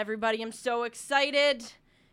everybody. 0.00 0.40
I'm 0.40 0.50
so 0.50 0.84
excited 0.84 1.62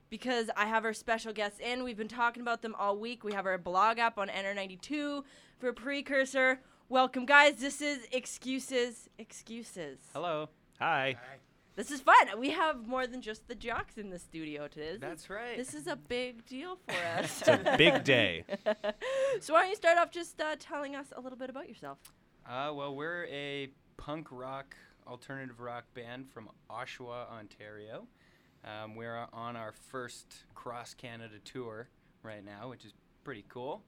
because 0.09 0.49
I 0.57 0.65
have 0.65 0.83
our 0.83 0.91
special 0.91 1.31
guests 1.31 1.61
in. 1.61 1.85
We've 1.85 1.95
been 1.95 2.10
talking 2.10 2.41
about 2.41 2.61
them 2.61 2.75
all 2.77 2.98
week. 2.98 3.23
We 3.23 3.31
have 3.31 3.45
our 3.45 3.57
blog 3.57 3.98
app 3.98 4.17
on 4.17 4.28
NR92 4.28 5.23
for 5.57 5.71
Precursor. 5.71 6.60
Welcome, 6.89 7.26
guys. 7.26 7.55
This 7.62 7.81
is 7.81 8.00
Excuses, 8.12 9.08
Excuses. 9.18 10.00
Hello. 10.12 10.50
Hi. 10.81 11.15
This 11.78 11.89
is 11.89 12.02
fun. 12.02 12.28
We 12.38 12.50
have 12.50 12.86
more 12.86 13.08
than 13.08 13.21
just 13.21 13.47
the 13.47 13.55
jocks 13.55 13.97
in 13.97 14.10
the 14.10 14.19
studio 14.19 14.67
today. 14.67 14.92
This 14.92 14.99
That's 14.99 15.24
is, 15.24 15.29
right. 15.29 15.58
This 15.58 15.74
is 15.74 15.88
a 15.88 15.96
big 15.96 16.46
deal 16.46 16.80
for 16.86 16.94
us. 17.18 17.42
It's 17.42 17.48
a 17.48 17.76
big 17.78 18.04
day. 18.04 18.44
so 19.40 19.54
why 19.54 19.62
don't 19.62 19.70
you 19.70 19.78
start 19.78 19.98
off 19.98 20.12
just 20.12 20.42
uh, 20.42 20.58
telling 20.60 20.94
us 20.94 21.14
a 21.16 21.22
little 21.22 21.38
bit 21.38 21.50
about 21.50 21.70
yourself? 21.70 22.00
Uh, 22.46 22.74
well, 22.74 22.94
we're 22.94 23.28
a 23.28 23.70
punk 23.96 24.28
rock, 24.30 24.76
alternative 25.08 25.60
rock 25.60 25.86
band 25.94 26.30
from 26.30 26.50
Oshawa, 26.70 27.30
Ontario. 27.32 28.07
Um, 28.64 28.96
we're 28.96 29.28
on 29.34 29.56
our 29.56 29.71
first 29.71 30.43
cross 30.54 30.93
Canada 30.93 31.36
tour 31.43 31.88
right 32.23 32.43
now, 32.43 32.70
which 32.70 32.83
is 32.85 32.93
pretty 33.23 33.45
cool, 33.47 33.83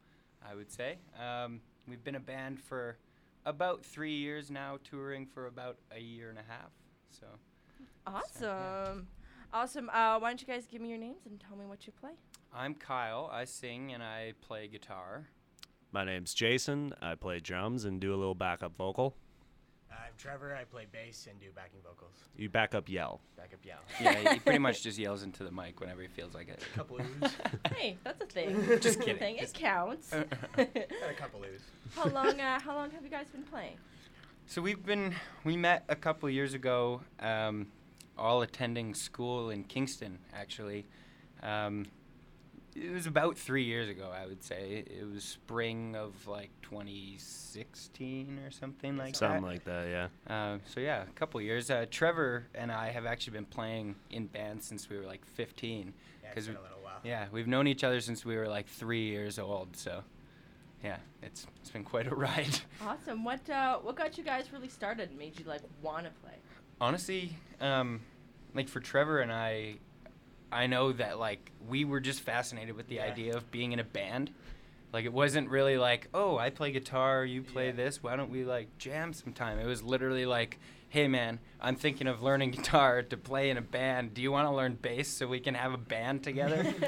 I 0.48 0.56
would 0.56 0.72
say. 0.72 1.00
Um, 1.20 1.62
we've 1.88 2.04
been 2.04 2.16
a 2.16 2.20
band 2.20 2.60
for 2.60 2.98
about 3.46 3.84
three 3.84 4.16
years 4.16 4.50
now, 4.50 4.78
touring 4.84 5.26
for 5.26 5.48
about 5.48 5.78
a 5.96 6.00
year 6.00 6.30
and 6.30 6.40
a 6.40 6.44
half. 6.48 6.72
So, 7.12 7.26
Awesome. 8.08 9.08
Awesome. 9.52 9.90
Uh, 9.90 10.20
why 10.20 10.30
don't 10.30 10.42
you 10.42 10.48
guys 10.48 10.68
give 10.68 10.82
me 10.82 10.90
your 10.90 10.98
names 10.98 11.26
and 11.26 11.40
tell 11.40 11.58
me 11.58 11.66
what 11.66 11.88
you 11.88 11.94
play? 12.00 12.12
I'm 12.54 12.76
Kyle. 12.76 13.30
I 13.32 13.46
sing 13.46 13.92
and 13.94 14.02
I 14.04 14.34
play 14.42 14.68
guitar. 14.68 15.28
My 15.92 16.06
name's 16.06 16.34
Jason. 16.36 16.94
I 17.02 17.16
play 17.16 17.40
drums 17.40 17.84
and 17.86 18.00
do 18.00 18.14
a 18.14 18.18
little 18.18 18.36
backup 18.36 18.78
vocal. 18.78 19.16
I'm 19.92 20.14
Trevor. 20.18 20.56
I 20.56 20.64
play 20.64 20.86
bass 20.92 21.28
and 21.30 21.40
do 21.40 21.48
backing 21.56 21.80
vocals. 21.84 22.14
You 22.38 22.50
backup 22.50 22.90
yell. 22.90 23.22
Backup 23.38 23.60
yell. 23.66 23.80
Yeah, 24.02 24.34
he 24.34 24.40
pretty 24.46 24.60
much 24.60 24.84
just 24.84 24.98
yells 24.98 25.24
into 25.24 25.44
the 25.44 25.52
mic 25.52 25.80
whenever 25.80 26.02
he 26.02 26.08
feels 26.08 26.34
like 26.34 26.48
it. 26.50 26.64
A 26.74 26.78
couple 26.78 26.98
oohs. 26.98 27.32
hey, 27.76 27.98
that's 28.04 28.22
a 28.22 28.26
thing. 28.26 28.80
Just 28.82 29.00
kidding. 29.00 29.18
thing. 29.18 29.36
It 29.38 29.54
counts. 29.54 30.12
Got 30.12 30.28
a 30.58 31.14
couple 31.18 31.42
oohs. 31.42 31.62
how 31.96 32.08
long? 32.10 32.40
Uh, 32.40 32.60
how 32.60 32.76
long 32.76 32.92
have 32.92 33.04
you 33.04 33.10
guys 33.10 33.28
been 33.28 33.44
playing? 33.44 33.78
So 34.46 34.62
we've 34.62 34.84
been 34.84 35.16
we 35.44 35.56
met 35.58 35.84
a 35.90 35.96
couple 35.96 36.30
years 36.30 36.54
ago, 36.54 37.02
um, 37.20 37.68
all 38.18 38.42
attending 38.42 38.94
school 38.94 39.50
in 39.50 39.64
Kingston. 39.64 40.20
Actually, 40.34 40.86
um, 41.44 41.86
it 42.76 42.92
was 42.92 43.06
about 43.06 43.38
three 43.38 43.64
years 43.64 43.90
ago. 43.90 44.12
I 44.14 44.26
would 44.26 44.44
say 44.44 44.84
it 44.88 45.08
was 45.12 45.24
spring 45.24 45.96
of 45.96 46.28
like 46.28 46.52
2016 46.62 48.40
or 48.40 48.52
something 48.52 48.98
like 48.98 49.16
Something 49.16 49.42
that. 49.42 49.42
Something 49.42 49.44
like 49.44 49.64
that, 49.66 50.10
yeah. 50.28 50.34
Uh, 50.54 50.58
so 50.66 50.80
yeah, 50.80 51.04
a 51.04 51.06
couple 51.14 51.42
years. 51.42 51.70
Uh, 51.70 51.86
Trevor 51.90 52.48
and 52.56 52.72
I 52.72 52.90
have 52.92 53.06
actually 53.06 53.34
been 53.34 53.46
playing 53.46 53.96
in 54.10 54.28
bands 54.28 54.66
since 54.66 54.90
we 54.90 54.98
were 54.98 55.06
like 55.06 55.26
15. 55.26 55.94
Yeah, 56.24 56.30
'Cause 56.30 56.38
it's 56.38 56.48
been 56.48 56.56
we- 56.56 56.60
a 56.60 56.64
little 56.64 56.84
while. 56.84 57.00
Yeah, 57.04 57.28
we've 57.32 57.48
known 57.48 57.68
each 57.68 57.84
other 57.84 58.02
since 58.02 58.26
we 58.26 58.36
were 58.36 58.48
like 58.48 58.68
three 58.68 59.06
years 59.08 59.40
old. 59.40 59.76
So 59.76 60.04
yeah, 60.84 60.98
it's 61.22 61.46
it's 61.62 61.70
been 61.72 61.84
quite 61.84 62.08
a 62.08 62.16
ride. 62.28 62.60
Awesome. 62.82 63.24
What 63.24 63.50
uh, 63.50 63.78
what 63.80 63.96
got 63.96 64.18
you 64.18 64.24
guys 64.24 64.52
really 64.54 64.70
started 64.70 65.10
and 65.10 65.18
made 65.18 65.40
you 65.40 65.46
like 65.46 65.62
want 65.82 66.06
to 66.06 66.12
play? 66.22 66.34
honestly, 66.82 67.32
um, 67.60 68.00
like 68.54 68.70
for 68.70 68.80
Trevor 68.80 69.20
and 69.20 69.34
I, 69.34 69.76
I 70.52 70.68
know 70.68 70.92
that 70.94 71.20
like 71.20 71.52
we 71.68 71.86
were 71.86 72.00
just 72.00 72.22
fascinated 72.22 72.76
with 72.76 72.88
the 72.88 72.96
Yeah. 72.96 73.06
idea 73.06 73.36
of 73.36 73.50
being 73.52 73.72
in 73.72 73.80
a 73.80 73.84
band. 73.84 74.32
Like 74.92 75.06
it 75.06 75.14
wasn't 75.14 75.50
really 75.50 75.78
like, 75.78 76.08
oh, 76.14 76.38
I 76.38 76.50
play 76.50 76.72
guitar, 76.72 77.24
you 77.24 77.44
play 77.44 77.68
Yeah. 77.68 77.74
this. 77.74 78.02
Why 78.02 78.16
don't 78.16 78.32
we 78.32 78.44
like 78.44 78.76
jam 78.78 79.14
sometime? 79.14 79.60
It 79.60 79.66
was 79.68 79.84
literally 79.84 80.26
like, 80.26 80.58
hey 80.90 81.08
man, 81.08 81.40
I'm 81.62 81.76
thinking 81.76 82.08
of 82.08 82.22
learning 82.24 82.52
guitar 82.58 83.02
to 83.04 83.18
play 83.18 83.50
in 83.50 83.58
a 83.58 83.62
band. 83.62 84.14
Do 84.14 84.22
you 84.22 84.32
want 84.32 84.48
to 84.48 84.54
learn 84.56 84.78
bass 84.82 85.10
so 85.10 85.28
we 85.28 85.40
can 85.40 85.56
have 85.56 85.74
a 85.74 85.78
band 85.78 86.24
together? 86.24 86.74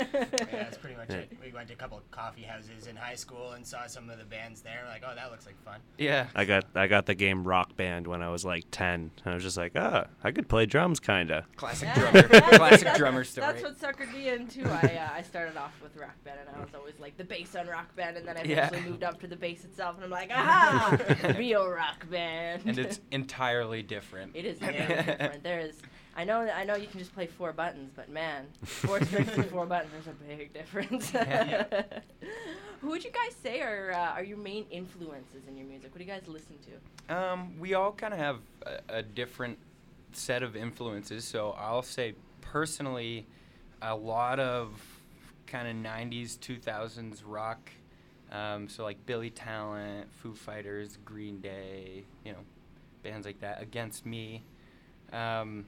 Yeah, 0.51 0.63
that's 0.63 0.77
pretty 0.77 0.95
much 0.95 1.09
it. 1.09 1.31
We 1.43 1.51
went 1.53 1.67
to 1.69 1.73
a 1.73 1.77
couple 1.77 1.97
of 1.97 2.09
coffee 2.11 2.41
houses 2.43 2.87
in 2.87 2.95
high 2.95 3.15
school 3.15 3.51
and 3.51 3.65
saw 3.65 3.85
some 3.87 4.09
of 4.09 4.17
the 4.17 4.25
bands 4.25 4.61
there. 4.61 4.83
Like, 4.87 5.03
oh, 5.05 5.13
that 5.15 5.31
looks 5.31 5.45
like 5.45 5.61
fun. 5.63 5.79
yeah. 5.97 6.27
I 6.35 6.45
got 6.45 6.65
I 6.75 6.87
got 6.87 7.05
the 7.05 7.13
game 7.15 7.43
Rock 7.47 7.75
Band 7.77 8.07
when 8.07 8.21
I 8.21 8.29
was 8.29 8.43
like 8.43 8.65
10. 8.71 9.11
I 9.25 9.33
was 9.33 9.43
just 9.43 9.57
like, 9.57 9.73
ah, 9.75 10.05
I 10.23 10.31
could 10.31 10.47
play 10.49 10.65
drums 10.65 10.99
kinda. 10.99 11.45
Classic 11.55 11.87
Yeah. 11.89 11.99
drummer. 12.11 12.21
That's- 12.27 12.57
Classic 12.57 12.79
that's- 12.81 12.97
drummer 12.97 13.23
story. 13.23 13.47
That's 13.47 13.63
what 13.63 13.79
suckered 13.79 14.13
me 14.13 14.29
into. 14.29 14.63
I 14.69 14.97
uh, 14.97 15.09
I 15.17 15.21
started 15.21 15.57
off 15.57 15.73
with 15.81 15.95
rock 15.97 16.15
band 16.23 16.39
and 16.47 16.55
I 16.55 16.59
was 16.59 16.73
always 16.75 16.99
like 16.99 17.17
the 17.17 17.23
bass 17.23 17.55
on 17.55 17.67
rock 17.67 17.95
band 17.95 18.17
and 18.17 18.27
then 18.27 18.37
I 18.37 18.43
Yeah. 18.43 18.67
eventually 18.67 18.89
moved 18.91 19.03
up 19.03 19.19
to 19.21 19.27
the 19.27 19.35
bass 19.37 19.63
itself 19.63 19.95
and 19.95 20.03
I'm 20.05 20.09
like 20.11 20.31
aha 20.31 20.97
real 21.37 21.67
rock 21.69 22.09
band. 22.09 22.63
and 22.65 22.77
it's 22.77 22.99
entirely 23.11 23.81
different. 23.83 24.35
it 24.35 24.45
is 24.45 24.60
different. 24.61 25.43
There 25.43 25.59
is 25.59 25.75
I 26.15 26.23
know 26.23 26.41
I 26.41 26.63
know 26.63 26.75
you 26.75 26.87
can 26.87 26.99
just 26.99 27.13
play 27.13 27.27
four 27.27 27.53
buttons, 27.53 27.91
but 27.95 28.09
man, 28.09 28.47
four 28.63 29.01
strings 29.05 29.29
and 29.33 29.45
four 29.45 29.65
buttons 29.65 29.91
there's 29.93 30.07
a 30.07 30.37
big 30.37 30.53
difference. 30.53 31.13
Yeah. 31.13 31.65
Who 32.81 32.89
would 32.89 33.03
you 33.03 33.11
guys 33.11 33.35
say 33.41 33.61
are 33.61 33.91
uh, 33.91 34.13
are 34.13 34.23
your 34.23 34.37
main 34.37 34.65
influences 34.71 35.47
in 35.47 35.57
your 35.57 35.67
music? 35.67 35.91
What 35.91 35.99
do 35.99 36.03
you 36.03 36.11
guys 36.11 36.27
listen 36.27 36.55
to? 37.07 37.15
Um, 37.15 37.59
we 37.59 37.75
all 37.75 37.91
kind 37.91 38.13
of 38.13 38.19
have 38.19 38.39
a, 38.65 38.97
a 38.97 39.03
different 39.03 39.57
set 40.11 40.43
of 40.43 40.55
influences. 40.55 41.23
So 41.23 41.55
I'll 41.57 41.83
say 41.83 42.15
personally, 42.41 43.25
a 43.81 43.95
lot 43.95 44.39
of 44.39 44.81
kind 45.47 45.67
of 45.67 45.91
90s, 45.91 46.37
2000s 46.37 47.21
rock. 47.25 47.69
Um, 48.31 48.69
so 48.69 48.83
like 48.83 49.05
Billy 49.05 49.29
Talent, 49.29 50.11
Foo 50.13 50.33
Fighters, 50.33 50.97
Green 51.03 51.39
Day, 51.41 52.05
you 52.25 52.31
know, 52.31 52.39
bands 53.03 53.25
like 53.25 53.39
that. 53.41 53.61
Against 53.61 54.05
Me. 54.05 54.43
Um, 55.11 55.65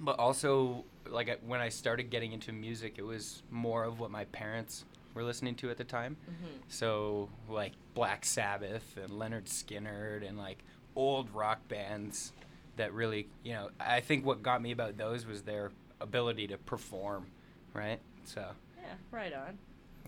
but 0.00 0.18
also, 0.18 0.84
like 1.10 1.40
when 1.46 1.60
I 1.60 1.68
started 1.68 2.10
getting 2.10 2.32
into 2.32 2.52
music, 2.52 2.94
it 2.98 3.02
was 3.04 3.42
more 3.50 3.84
of 3.84 4.00
what 4.00 4.10
my 4.10 4.24
parents 4.26 4.84
were 5.14 5.24
listening 5.24 5.54
to 5.56 5.70
at 5.70 5.76
the 5.76 5.84
time. 5.84 6.16
Mm-hmm. 6.30 6.58
So 6.68 7.28
like 7.48 7.72
Black 7.94 8.24
Sabbath 8.24 8.96
and 8.96 9.10
Lynyrd 9.12 9.46
Skynyrd 9.46 10.26
and 10.26 10.38
like 10.38 10.58
old 10.94 11.30
rock 11.34 11.66
bands 11.68 12.32
that 12.76 12.92
really, 12.92 13.28
you 13.42 13.52
know, 13.52 13.70
I 13.80 14.00
think 14.00 14.24
what 14.24 14.42
got 14.42 14.62
me 14.62 14.70
about 14.70 14.96
those 14.96 15.26
was 15.26 15.42
their 15.42 15.72
ability 16.00 16.46
to 16.48 16.58
perform, 16.58 17.26
right? 17.74 17.98
So, 18.24 18.46
Yeah, 18.80 18.94
right 19.10 19.32
on. 19.32 19.58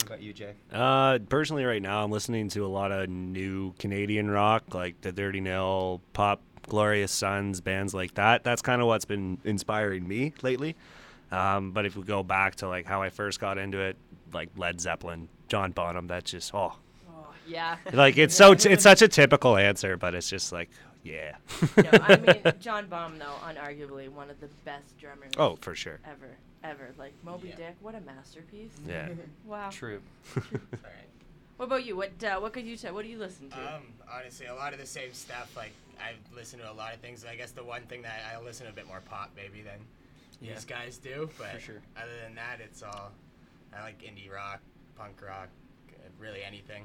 What 0.02 0.06
about 0.14 0.22
you, 0.22 0.32
Jay? 0.32 0.54
Uh, 0.72 1.18
personally, 1.28 1.64
right 1.64 1.82
now, 1.82 2.02
I'm 2.04 2.10
listening 2.10 2.48
to 2.50 2.64
a 2.64 2.68
lot 2.68 2.92
of 2.92 3.08
new 3.08 3.72
Canadian 3.78 4.30
rock, 4.30 4.74
like 4.74 5.00
the 5.00 5.12
Dirty 5.12 5.40
Nil, 5.40 6.00
Pop, 6.12 6.40
Glorious 6.68 7.12
Sons, 7.12 7.60
bands 7.60 7.94
like 7.94 8.14
that. 8.14 8.44
That's 8.44 8.62
kind 8.62 8.80
of 8.80 8.86
what's 8.86 9.04
been 9.04 9.38
inspiring 9.44 10.06
me 10.06 10.32
lately. 10.42 10.76
Um, 11.32 11.72
but 11.72 11.86
if 11.86 11.96
we 11.96 12.02
go 12.02 12.22
back 12.22 12.56
to 12.56 12.68
like 12.68 12.86
how 12.86 13.02
I 13.02 13.10
first 13.10 13.40
got 13.40 13.58
into 13.58 13.78
it, 13.80 13.96
like 14.32 14.48
Led 14.56 14.80
Zeppelin, 14.80 15.28
John 15.48 15.72
Bonham, 15.72 16.06
that's 16.06 16.30
just 16.30 16.54
oh, 16.54 16.74
Oh, 17.08 17.28
yeah. 17.46 17.76
like 17.92 18.18
it's 18.18 18.34
so 18.34 18.54
t- 18.54 18.68
it's 18.70 18.82
such 18.82 19.02
a 19.02 19.08
typical 19.08 19.56
answer, 19.56 19.96
but 19.96 20.14
it's 20.14 20.28
just 20.28 20.52
like 20.52 20.70
yeah. 21.02 21.36
no, 21.76 21.90
I 21.92 22.16
mean 22.44 22.54
John 22.60 22.86
Bonham 22.86 23.18
though, 23.18 23.34
unarguably 23.46 24.08
one 24.08 24.30
of 24.30 24.40
the 24.40 24.48
best 24.64 24.98
drummers 24.98 25.32
oh, 25.38 25.56
for 25.60 25.74
sure. 25.74 26.00
ever, 26.04 26.36
ever. 26.64 26.90
Like 26.98 27.12
Moby 27.24 27.48
Yeah. 27.48 27.56
Dick, 27.56 27.76
what 27.80 27.94
a 27.94 28.00
masterpiece. 28.00 28.72
Yeah. 28.86 29.08
Wow. 29.46 29.70
True. 29.70 30.00
It's 30.36 30.46
all 30.54 30.60
right. 30.84 31.08
What 31.56 31.66
about 31.66 31.84
you? 31.84 31.96
What 31.96 32.12
uh, 32.24 32.38
what 32.40 32.52
could 32.52 32.64
you 32.64 32.76
say? 32.76 32.90
What 32.90 33.04
do 33.04 33.10
you 33.10 33.18
listen 33.18 33.50
to? 33.50 33.74
Um, 33.76 33.82
honestly, 34.10 34.46
a 34.46 34.54
lot 34.54 34.72
of 34.72 34.78
the 34.78 34.86
same 34.86 35.12
stuff. 35.12 35.54
Like 35.56 35.72
I 36.00 36.12
listen 36.34 36.58
to 36.60 36.70
a 36.70 36.72
lot 36.72 36.94
of 36.94 37.00
things. 37.00 37.24
I 37.24 37.36
guess 37.36 37.50
the 37.50 37.64
one 37.64 37.82
thing 37.82 38.00
that 38.02 38.20
I 38.34 38.40
listen 38.42 38.64
to 38.66 38.72
a 38.72 38.74
bit 38.74 38.86
more 38.86 39.02
pop 39.04 39.30
maybe 39.36 39.60
than 39.62 39.78
Yeah. 40.40 40.54
these 40.54 40.64
guys 40.64 40.96
do. 40.98 41.28
But 41.38 41.60
sure. 41.60 41.82
other 41.96 42.12
than 42.24 42.34
that, 42.36 42.60
it's 42.64 42.82
all 42.82 43.10
I 43.76 43.82
like 43.82 44.00
indie 44.02 44.32
rock, 44.32 44.60
punk 44.96 45.20
rock, 45.20 45.48
uh, 45.90 46.08
really 46.18 46.42
anything. 46.42 46.84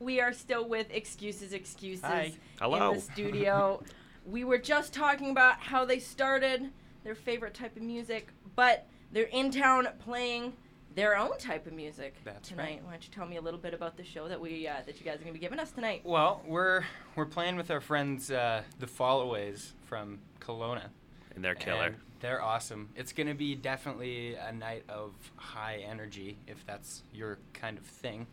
We 0.00 0.20
are 0.20 0.32
still 0.32 0.66
with 0.68 0.90
excuses, 0.90 1.52
excuses 1.52 2.04
Hi. 2.04 2.32
Hello. 2.60 2.90
in 2.90 2.96
the 2.96 3.00
studio. 3.12 3.82
we 4.26 4.44
were 4.44 4.58
just 4.58 4.92
talking 4.92 5.30
about 5.30 5.60
how 5.60 5.84
they 5.84 5.98
started 5.98 6.70
their 7.04 7.14
favorite 7.14 7.54
type 7.54 7.76
of 7.76 7.82
music, 7.82 8.28
but 8.56 8.86
they're 9.12 9.24
in 9.24 9.50
town 9.50 9.88
playing 10.00 10.54
their 10.94 11.16
own 11.16 11.38
type 11.38 11.66
of 11.66 11.72
music 11.72 12.16
That's 12.24 12.48
tonight. 12.48 12.62
right. 12.64 12.84
Why 12.84 12.90
don't 12.92 13.04
you 13.04 13.10
tell 13.14 13.26
me 13.26 13.36
a 13.36 13.40
little 13.40 13.60
bit 13.60 13.74
about 13.74 13.96
the 13.96 14.04
show 14.04 14.26
that 14.28 14.40
we 14.40 14.66
uh, 14.66 14.76
that 14.86 14.98
you 14.98 15.04
guys 15.06 15.16
are 15.16 15.24
gonna 15.24 15.32
be 15.32 15.38
giving 15.38 15.60
us 15.60 15.70
tonight? 15.70 16.02
Well, 16.04 16.42
we're 16.46 16.82
we're 17.14 17.26
playing 17.26 17.56
with 17.56 17.70
our 17.70 17.80
friends, 17.80 18.30
uh, 18.30 18.62
the 18.78 18.86
Followays 18.88 19.74
from 19.84 20.18
Kelowna. 20.40 20.88
And 21.36 21.44
they're 21.44 21.54
killer. 21.54 21.86
And 21.86 21.96
they're 22.20 22.42
awesome. 22.42 22.88
It's 22.96 23.12
going 23.12 23.28
to 23.28 23.34
be 23.34 23.54
definitely 23.54 24.34
a 24.34 24.52
night 24.52 24.82
of 24.88 25.12
high 25.36 25.76
energy, 25.88 26.36
if 26.48 26.66
that's 26.66 27.02
your 27.14 27.38
kind 27.54 27.78
of 27.78 27.84
thing. 27.84 28.26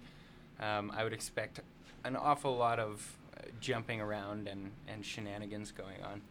Um, 0.59 0.91
I 0.95 1.03
would 1.03 1.13
expect 1.13 1.59
an 2.03 2.15
awful 2.15 2.55
lot 2.55 2.79
of 2.79 3.17
uh, 3.35 3.41
jumping 3.59 4.01
around 4.01 4.47
and, 4.47 4.71
and 4.87 5.05
shenanigans 5.05 5.71
going 5.71 6.01
on. 6.03 6.21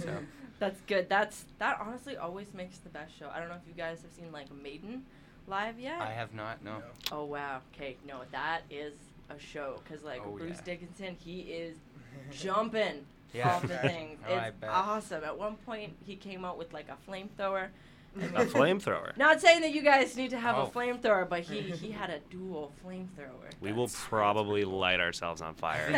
So, 0.00 0.10
That's 0.60 0.80
good. 0.82 1.08
That's 1.08 1.44
that 1.58 1.78
honestly 1.80 2.16
always 2.16 2.54
makes 2.54 2.78
the 2.78 2.88
best 2.90 3.16
show. 3.18 3.28
I 3.34 3.40
don't 3.40 3.48
know 3.48 3.56
if 3.56 3.66
you 3.66 3.74
guys 3.74 4.02
have 4.02 4.12
seen 4.12 4.30
like 4.32 4.46
Maiden 4.62 5.02
live 5.48 5.78
yet. 5.80 6.00
I 6.00 6.12
have 6.12 6.32
not, 6.32 6.62
no. 6.64 6.76
Oh 7.10 7.24
wow. 7.24 7.60
Okay, 7.74 7.96
no, 8.06 8.20
that 8.30 8.60
is 8.70 8.94
a 9.30 9.38
show 9.38 9.80
because 9.82 10.04
like 10.04 10.22
Oh, 10.24 10.30
Bruce 10.36 10.58
yeah. 10.58 10.64
Dickinson, 10.74 11.16
he 11.18 11.40
is 11.40 11.76
jumping 12.30 13.04
Yeah. 13.32 13.48
off 13.56 13.62
the 13.66 13.78
things. 13.78 14.20
Oh, 14.28 14.34
I 14.34 14.46
it's 14.48 14.56
bet. 14.60 14.70
awesome. 14.70 15.24
At 15.24 15.36
one 15.36 15.56
point, 15.66 15.94
he 16.06 16.14
came 16.16 16.44
out 16.44 16.56
with 16.56 16.72
like 16.72 16.86
a 16.88 17.10
flamethrower, 17.10 17.68
A 18.16 18.44
flamethrower. 18.46 19.16
Not 19.16 19.40
saying 19.40 19.60
that 19.62 19.74
you 19.74 19.82
guys 19.82 20.16
need 20.16 20.30
to 20.30 20.38
have 20.38 20.56
Oh. 20.56 20.62
a 20.62 20.66
flamethrower, 20.70 21.28
but 21.28 21.40
he 21.40 21.60
he 21.62 21.90
had 21.90 22.10
a 22.10 22.20
dual 22.30 22.72
flamethrower. 22.84 23.50
We 23.60 23.72
will 23.72 23.86
That's- 23.86 24.04
probably 24.08 24.64
light 24.64 25.00
ourselves 25.00 25.42
on 25.42 25.54
fire. 25.54 25.88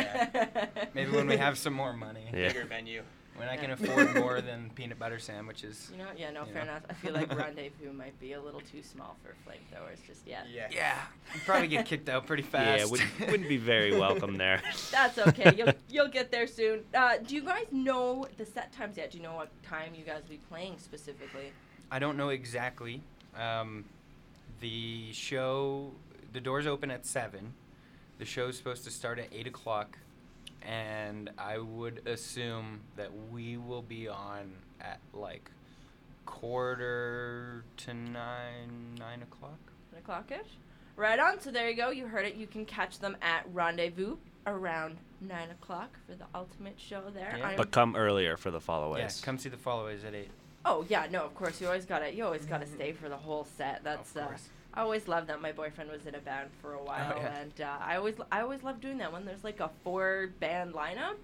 Maybe 0.94 1.10
when 1.12 1.26
we 1.26 1.36
have 1.36 1.58
some 1.58 1.72
more 1.74 1.92
money. 1.92 2.24
Yeah. 2.32 2.48
Bigger 2.48 2.64
venue. 2.64 3.02
When 3.36 3.50
I 3.50 3.58
can 3.58 3.70
afford 3.72 4.14
more 4.24 4.40
than 4.40 4.70
peanut 4.74 4.98
butter 4.98 5.18
sandwiches. 5.18 5.90
You 5.92 5.98
know, 5.98 6.06
yeah, 6.16 6.30
no, 6.30 6.46
fair 6.46 6.54
know. 6.64 6.70
enough. 6.70 6.84
I 6.88 6.94
feel 6.94 7.12
like 7.12 7.28
Rendezvous 7.36 7.92
might 7.92 8.18
be 8.18 8.32
a 8.32 8.40
little 8.40 8.62
too 8.62 8.82
small 8.82 9.14
for 9.22 9.34
flamethrowers 9.46 9.98
just 10.06 10.26
yet. 10.26 10.46
Yeah. 10.50 10.68
Yeah, 10.70 10.98
you'd 11.34 11.44
probably 11.44 11.68
get 11.68 11.84
kicked 11.84 12.08
out 12.08 12.26
pretty 12.26 12.42
fast. 12.44 12.78
Yeah, 12.80 12.86
would, 12.90 13.30
wouldn't 13.30 13.48
be 13.50 13.58
very 13.58 13.94
welcome 13.94 14.38
there. 14.38 14.62
That's 14.90 15.18
okay. 15.18 15.52
You'll 15.54 15.74
you'll 15.90 16.08
get 16.08 16.30
there 16.30 16.46
soon. 16.46 16.84
Uh, 16.94 17.18
do 17.18 17.34
you 17.34 17.42
guys 17.42 17.66
know 17.70 18.26
the 18.38 18.46
set 18.46 18.72
times 18.72 18.96
yet? 18.96 19.10
Do 19.10 19.18
you 19.18 19.22
know 19.24 19.34
what 19.34 19.50
time 19.62 19.94
you 19.94 20.04
guys 20.06 20.22
will 20.22 20.30
be 20.30 20.40
playing 20.48 20.76
specifically? 20.78 21.52
I 21.90 21.98
don't 21.98 22.16
know 22.16 22.30
exactly. 22.30 23.02
Um, 23.38 23.84
the 24.60 25.12
show, 25.12 25.92
the 26.32 26.40
doors 26.40 26.66
open 26.66 26.90
at 26.90 27.06
seven. 27.06 27.52
The 28.18 28.24
show's 28.24 28.56
supposed 28.56 28.84
to 28.84 28.90
start 28.90 29.18
at 29.18 29.28
eight 29.32 29.46
o'clock, 29.46 29.98
and 30.62 31.30
I 31.38 31.58
would 31.58 32.06
assume 32.06 32.80
that 32.96 33.10
we 33.30 33.56
will 33.56 33.82
be 33.82 34.08
on 34.08 34.52
at 34.80 35.00
like 35.12 35.50
quarter 36.24 37.64
to 37.78 37.94
nine, 37.94 38.94
nine 38.98 39.22
o'clock. 39.22 39.58
Nine 39.92 40.00
o'clock 40.00 40.30
ish. 40.32 40.50
Right 40.96 41.18
on. 41.18 41.40
So 41.40 41.50
there 41.50 41.68
you 41.68 41.76
go. 41.76 41.90
You 41.90 42.06
heard 42.06 42.24
it. 42.26 42.36
You 42.36 42.46
can 42.46 42.64
catch 42.64 42.98
them 42.98 43.16
at 43.20 43.44
Rendezvous 43.52 44.16
around 44.46 44.96
nine 45.20 45.50
o'clock 45.50 45.98
for 46.06 46.14
the 46.14 46.24
ultimate 46.34 46.78
show 46.78 47.02
there. 47.12 47.36
Yeah. 47.38 47.54
But 47.56 47.70
come 47.70 47.96
earlier 47.96 48.36
for 48.36 48.50
the 48.50 48.58
Yeah, 48.58 48.64
followaways. 48.64 49.20
come 49.22 49.38
see 49.38 49.48
the 49.50 49.56
followers 49.56 50.04
at 50.04 50.14
eight. 50.14 50.30
Oh 50.66 50.84
yeah, 50.88 51.06
no, 51.10 51.24
of 51.24 51.34
course 51.34 51.60
you 51.60 51.66
always 51.66 51.86
gotta 51.86 52.12
you 52.14 52.24
always 52.24 52.44
gotta 52.44 52.66
stay 52.66 52.92
for 52.92 53.08
the 53.08 53.16
whole 53.16 53.44
set. 53.56 53.80
That's 53.82 54.14
of 54.16 54.22
uh. 54.24 54.28
I 54.74 54.82
always 54.82 55.08
love 55.08 55.26
that. 55.28 55.40
My 55.40 55.52
boyfriend 55.52 55.90
was 55.90 56.04
in 56.04 56.14
a 56.14 56.18
band 56.18 56.50
for 56.60 56.74
a 56.74 56.82
while, 56.82 57.14
Oh, 57.16 57.20
yeah. 57.20 57.38
and 57.40 57.60
uh, 57.62 57.76
I 57.80 57.96
always 57.96 58.16
I 58.30 58.42
always 58.42 58.62
love 58.62 58.80
doing 58.82 58.98
that 58.98 59.10
when 59.12 59.24
there's 59.24 59.42
like 59.44 59.60
a 59.60 59.70
four 59.82 60.28
band 60.40 60.74
lineup. 60.74 61.14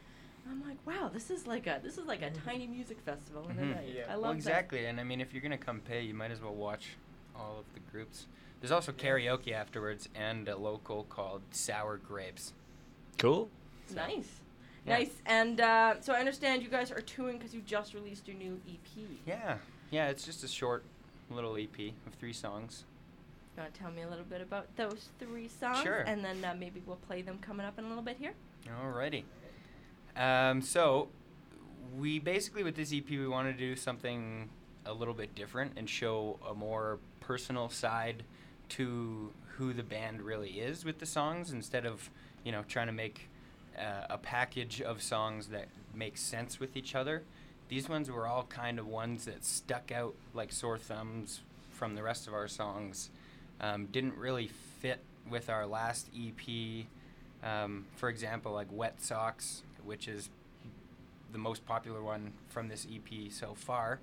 I'm 0.51 0.67
like, 0.67 0.79
wow, 0.87 1.11
this 1.13 1.31
is 1.31 1.47
like 1.47 1.67
a 1.67 1.79
this 1.83 1.99
is 1.99 2.07
like 2.07 2.23
a 2.23 2.31
tiny 2.31 2.67
music 2.67 2.99
festival 3.05 3.47
in 3.51 3.59
a 3.59 3.63
Mhm. 3.63 3.75
night. 3.77 3.93
Yeah. 3.95 4.05
I 4.09 4.15
love 4.15 4.23
well, 4.23 4.33
that. 4.33 4.37
exactly. 4.39 4.87
And 4.87 4.99
I 4.99 5.05
mean, 5.05 5.21
if 5.21 5.33
you're 5.35 5.43
gonna 5.43 5.59
come 5.59 5.81
pay, 5.81 6.03
you 6.03 6.15
might 6.15 6.31
as 6.31 6.41
well 6.41 6.55
watch 6.55 6.97
all 7.37 7.59
of 7.61 7.65
the 7.75 7.81
groups. 7.93 8.27
There's 8.61 8.73
also 8.73 8.93
karaoke 8.93 9.53
afterwards 9.53 10.09
and 10.15 10.49
a 10.49 10.57
local 10.57 11.05
called 11.05 11.43
Sour 11.51 11.97
Grapes. 11.99 12.53
Cool. 13.19 13.51
So, 13.89 13.97
Nice. 13.97 14.41
Yeah. 14.87 14.99
Nice. 14.99 15.13
And 15.27 15.61
uh, 15.61 16.01
so 16.01 16.13
I 16.13 16.19
understand 16.19 16.63
you 16.63 16.69
guys 16.69 16.91
are 16.91 17.01
touring 17.01 17.39
because 17.39 17.55
you 17.55 17.61
just 17.63 17.95
released 17.95 18.27
your 18.27 18.37
new 18.37 18.61
EP. 18.69 19.05
Yeah, 19.27 19.57
yeah. 19.91 20.09
It's 20.09 20.25
just 20.25 20.45
a 20.45 20.49
short 20.49 20.85
little 21.31 21.57
EP 21.57 21.93
of 22.07 22.15
three 22.15 22.33
songs. 22.33 22.85
You 23.57 23.63
want 23.63 23.75
to 23.75 23.81
tell 23.81 23.91
me 23.91 24.03
a 24.03 24.09
little 24.09 24.25
bit 24.25 24.41
about 24.41 24.75
those 24.77 25.11
three 25.19 25.49
songs? 25.49 25.83
Sure. 25.83 26.01
And 26.01 26.25
then 26.25 26.45
uh, 26.45 26.55
maybe 26.59 26.83
we'll 26.87 26.97
play 26.97 27.23
them 27.23 27.39
coming 27.41 27.67
up 27.67 27.79
in 27.79 27.85
a 27.85 27.89
little 27.89 28.03
bit 28.03 28.17
here. 28.19 28.33
Alrighty. 28.67 29.25
Um, 30.17 30.63
so 30.63 31.09
we 31.97 32.19
basically 32.19 32.63
with 32.63 32.77
this 32.77 32.93
EP 32.93 33.09
we 33.09 33.27
wanted 33.27 33.53
to 33.53 33.59
do 33.59 33.77
something 33.77 34.49
a 34.87 34.93
little 34.93 35.15
bit 35.15 35.35
different 35.35 35.73
and 35.77 35.89
show 35.89 36.39
a 36.49 36.55
more 36.55 36.99
personal 37.21 37.69
side 37.69 38.25
to 38.71 39.31
who 39.57 39.73
the 39.73 39.83
band 39.83 40.23
really 40.23 40.53
is 40.53 40.85
with 40.85 40.99
the 40.99 41.07
songs 41.07 41.53
instead 41.53 41.85
of 41.85 42.11
you 42.45 42.53
know 42.53 42.65
trying 42.67 42.87
to 42.87 42.93
make 42.93 43.29
uh, 43.79 44.07
a 44.11 44.19
package 44.19 44.81
of 44.81 45.03
songs 45.03 45.49
that 45.49 45.69
make 45.95 46.17
sense 46.17 46.61
with 46.61 46.77
each 46.77 46.95
other. 46.95 47.23
These 47.69 47.89
ones 47.89 48.11
were 48.11 48.27
all 48.27 48.45
kind 48.45 48.79
of 48.79 48.87
ones 48.87 49.25
that 49.25 49.45
stuck 49.45 49.91
out 49.91 50.15
like 50.35 50.53
sore 50.53 50.79
thumbs 50.79 51.41
from 51.71 51.95
the 51.95 52.03
rest 52.03 52.27
of 52.27 52.35
our 52.35 52.49
songs. 52.49 53.11
Um, 53.61 53.87
didn't 53.87 54.17
really 54.17 54.49
fit 54.81 55.01
with 55.29 55.49
our 55.49 55.67
last 55.67 56.09
EP. 56.17 56.87
Um, 57.43 57.87
for 57.97 58.09
example, 58.09 58.53
like 58.53 58.69
Wet 58.71 59.01
Socks, 59.01 59.63
which 59.85 60.09
is 60.09 60.29
the 61.33 61.39
most 61.39 61.65
popular 61.67 62.03
one 62.03 62.33
from 62.49 62.69
this 62.69 62.87
EP 62.93 63.33
so 63.33 63.55
far. 63.55 64.01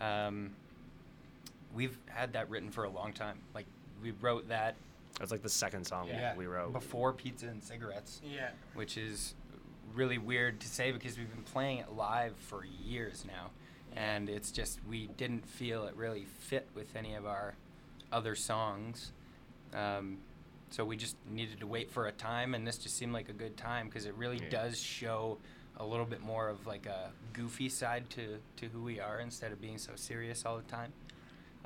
Um, 0.00 0.52
we've 1.74 1.98
had 2.06 2.32
that 2.32 2.48
written 2.50 2.70
for 2.70 2.84
a 2.84 2.90
long 2.90 3.12
time. 3.12 3.38
Like 3.54 3.66
we 4.02 4.12
wrote 4.12 4.48
that 4.48 4.74
That's 5.22 5.30
like 5.30 5.42
the 5.42 5.48
second 5.48 5.84
song 5.86 6.08
Yeah. 6.08 6.34
we 6.34 6.46
wrote. 6.46 6.72
before 6.72 7.12
Pizza 7.12 7.46
and 7.46 7.62
Cigarettes, 7.62 8.20
Yeah. 8.24 8.50
which 8.74 8.96
is 8.98 9.36
really 9.94 10.18
weird 10.18 10.58
to 10.62 10.66
say 10.66 10.90
because 10.90 11.16
we've 11.16 11.30
been 11.30 11.44
playing 11.44 11.78
it 11.78 11.92
live 11.92 12.34
for 12.38 12.64
years 12.64 13.24
now, 13.24 13.52
and 13.94 14.28
it's 14.28 14.50
just 14.50 14.84
we 14.84 15.06
didn't 15.06 15.46
feel 15.46 15.86
it 15.86 15.94
really 15.94 16.24
fit 16.24 16.68
with 16.74 16.96
any 16.96 17.14
of 17.14 17.24
our 17.24 17.54
other 18.10 18.34
songs. 18.34 19.12
Um, 19.72 20.18
so 20.70 20.84
we 20.84 20.96
just 20.96 21.14
needed 21.30 21.60
to 21.60 21.68
wait 21.68 21.88
for 21.92 22.08
a 22.08 22.12
time, 22.12 22.52
and 22.56 22.66
this 22.66 22.76
just 22.76 22.96
seemed 22.96 23.12
like 23.12 23.28
a 23.28 23.32
good 23.32 23.56
time 23.56 23.86
because 23.86 24.06
it 24.06 24.14
really 24.14 24.40
Yeah. 24.42 24.48
does 24.48 24.82
show 24.82 25.38
a 25.76 25.86
little 25.86 26.04
bit 26.04 26.20
more 26.20 26.48
of 26.48 26.66
like 26.66 26.86
a 26.86 27.12
goofy 27.32 27.68
side 27.68 28.10
to, 28.10 28.40
to 28.56 28.66
who 28.70 28.82
we 28.82 28.98
are 28.98 29.20
instead 29.20 29.52
of 29.52 29.60
being 29.60 29.78
so 29.78 29.92
serious 29.94 30.44
all 30.44 30.56
the 30.56 30.64
time. 30.64 30.92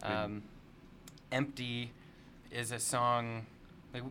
Good. 0.03 0.11
Um, 0.13 0.43
Empty 1.33 1.93
is 2.57 2.73
a 2.73 2.79
song, 2.79 3.47
like, 3.93 4.03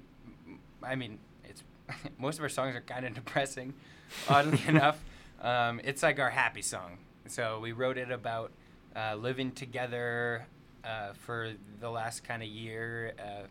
I 0.84 0.96
mean, 0.96 1.18
it's 1.44 1.64
most 2.20 2.38
of 2.38 2.44
our 2.44 2.50
songs 2.50 2.76
are 2.76 2.82
kind 2.82 3.06
of 3.06 3.14
depressing, 3.14 3.74
oddly 4.30 4.62
enough. 4.68 5.04
Um, 5.42 5.82
it's 5.84 6.04
like 6.04 6.20
our 6.20 6.30
happy 6.30 6.62
song. 6.62 6.98
So 7.28 7.60
we 7.60 7.72
wrote 7.72 7.98
it 7.98 8.12
about 8.12 8.52
uh, 8.96 9.16
living 9.16 9.52
together 9.52 10.46
uh, 10.84 11.14
for 11.14 11.54
the 11.80 11.90
last 11.90 12.24
kind 12.24 12.44
of 12.44 12.48
year 12.48 13.14
uh, 13.20 13.48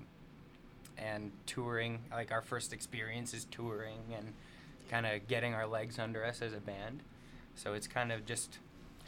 and 0.96 1.32
touring. 1.46 1.98
Like 2.10 2.30
our 2.30 2.42
first 2.42 2.72
experience 2.72 3.34
is 3.34 3.44
touring 3.46 3.98
and 4.16 4.32
kind 4.88 5.06
of 5.06 5.26
getting 5.26 5.54
our 5.54 5.66
legs 5.66 5.98
under 5.98 6.24
us 6.24 6.40
as 6.40 6.52
a 6.52 6.60
band. 6.60 7.02
So 7.56 7.74
it's 7.74 7.88
kind 7.88 8.12
of 8.12 8.26
just 8.26 8.58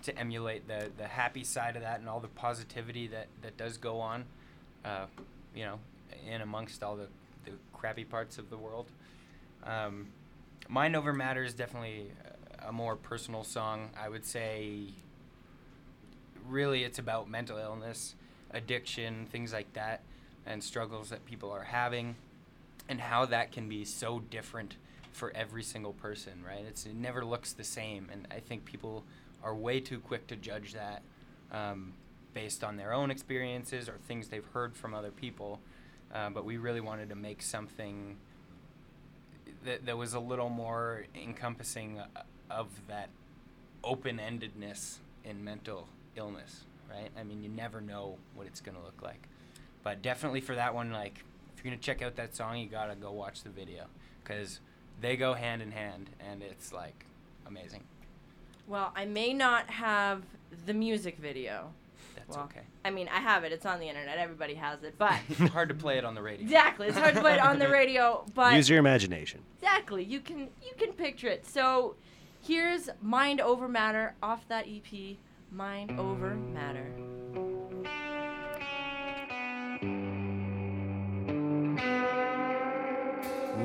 to 0.03 0.19
emulate 0.19 0.69
the, 0.69 0.91
the 0.97 1.07
happy 1.07 1.45
side 1.45 1.77
of 1.77 1.83
that 1.83 2.01
and 2.01 2.09
all 2.09 2.21
the 2.21 2.29
positivity 2.29 3.07
that, 3.09 3.29
that 3.43 3.57
does 3.57 3.77
go 3.77 4.01
on, 4.01 4.25
uh, 4.85 5.07
you 5.57 5.65
know, 5.65 5.79
in 6.31 6.43
amongst 6.43 6.85
all 6.85 6.95
the, 6.95 7.09
the 7.45 7.53
crappy 7.73 8.05
parts 8.05 8.39
of 8.39 8.51
the 8.51 8.57
world. 8.57 8.87
Um, 9.65 10.09
Mind 10.69 10.95
Over 10.95 11.13
Matter 11.13 11.43
is 11.43 11.55
definitely 11.55 12.13
a 12.65 12.71
more 12.71 12.95
personal 12.95 13.43
song. 13.43 13.91
I 14.01 14.09
would 14.09 14.25
say, 14.25 14.83
really, 16.47 16.85
it's 16.85 16.99
about 16.99 17.29
mental 17.29 17.59
illness, 17.59 18.15
addiction, 18.51 19.27
things 19.33 19.53
like 19.53 19.73
that, 19.73 20.03
and 20.45 20.63
struggles 20.63 21.09
that 21.09 21.25
people 21.25 21.51
are 21.51 21.65
having, 21.65 22.17
and 22.89 23.01
how 23.01 23.25
that 23.27 23.51
can 23.51 23.69
be 23.69 23.85
so 23.85 24.21
different 24.31 24.77
for 25.13 25.33
every 25.35 25.63
single 25.63 25.95
person, 25.95 26.45
right? 26.47 26.65
It's, 26.69 26.85
it 26.85 26.95
never 26.95 27.25
looks 27.25 27.53
the 27.53 27.65
same, 27.65 28.09
and 28.13 28.29
I 28.31 28.41
think 28.41 28.65
people 28.67 29.05
are 29.43 29.55
way 29.55 29.81
too 29.81 30.01
quick 30.01 30.27
to 30.27 30.37
judge 30.37 30.75
that 30.75 31.03
um, 31.51 31.95
based 32.37 32.63
on 32.63 32.77
their 32.77 32.93
own 32.93 33.11
experiences 33.11 33.89
or 33.89 33.95
things 34.07 34.29
they've 34.29 34.45
heard 34.53 34.77
from 34.77 34.93
other 34.93 35.11
people. 35.11 35.59
Uh, 36.15 36.29
but 36.29 36.45
we 36.45 36.59
really 36.59 36.83
wanted 36.83 37.09
to 37.09 37.15
make 37.15 37.41
something 37.41 38.19
that, 39.65 39.87
that 39.87 39.97
was 39.97 40.13
a 40.13 40.21
little 40.21 40.51
more 40.51 41.07
encompassing 41.15 41.99
uh, 41.99 42.23
of 42.51 42.69
that 42.89 43.09
open-endedness 43.83 44.99
in 45.25 45.43
mental 45.43 45.89
illness, 46.15 46.65
right? 46.91 47.09
I 47.19 47.23
mean, 47.23 47.43
you 47.43 47.49
never 47.49 47.81
know 47.81 48.19
what 48.35 48.47
it's 48.47 48.61
going 48.61 48.77
to 48.77 48.85
look 48.85 49.01
like. 49.01 49.29
But 49.83 50.03
definitely 50.03 50.43
for 50.43 50.55
that 50.57 50.75
one, 50.75 50.93
like, 50.93 51.25
if 51.49 51.65
you're 51.65 51.71
going 51.71 51.81
to 51.81 51.83
check 51.83 52.03
out 52.03 52.17
that 52.17 52.37
song, 52.37 52.59
you 52.59 52.69
got 52.69 52.89
to 52.89 52.97
go 52.97 53.13
watch 53.13 53.45
the 53.45 53.51
video 53.51 53.85
because 54.23 54.61
they 55.01 55.17
go 55.17 55.33
hand 55.33 55.63
in 55.63 55.71
hand 55.71 56.11
and 56.21 56.43
it's, 56.43 56.71
like, 56.71 57.07
amazing. 57.47 57.85
Well, 58.69 58.93
I 58.95 59.07
may 59.07 59.33
not 59.33 59.71
have 59.71 60.23
the 60.67 60.75
music 60.75 61.17
video. 61.17 61.73
That's 62.27 62.37
Well, 62.37 62.47
okay. 62.47 62.63
I 62.85 62.91
mean, 62.91 63.09
I 63.09 63.21
have 63.21 63.45
it. 63.45 63.53
It's 63.53 63.65
on 63.67 63.79
the 63.81 63.89
internet. 63.89 64.19
Everybody 64.19 64.55
has 64.55 64.83
it. 64.83 64.95
But 64.99 65.13
Hard 65.53 65.69
to 65.69 65.75
play 65.75 65.99
it 65.99 66.05
on 66.05 66.15
the 66.15 66.23
radio. 66.23 66.43
exactly, 66.45 66.89
it's 66.89 66.99
hard 66.99 67.15
to 67.15 67.21
play 67.21 67.35
it 67.35 67.41
on 67.41 67.59
the 67.59 67.69
radio. 67.81 68.25
But 68.35 68.55
Use 68.55 68.69
your 68.69 68.79
imagination. 68.79 69.41
exactly, 69.59 70.03
you 70.05 70.21
can 70.21 70.39
you 70.63 70.73
can 70.79 70.93
picture 70.93 71.29
it. 71.29 71.47
So 71.47 71.95
here's 72.43 72.89
Mind 73.01 73.41
Over 73.41 73.69
Matter 73.69 74.15
off 74.23 74.47
that 74.49 74.67
EP. 74.69 75.17
Mind 75.53 75.99
Over 75.99 76.35
Matter. 76.35 76.91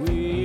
We 0.06 0.41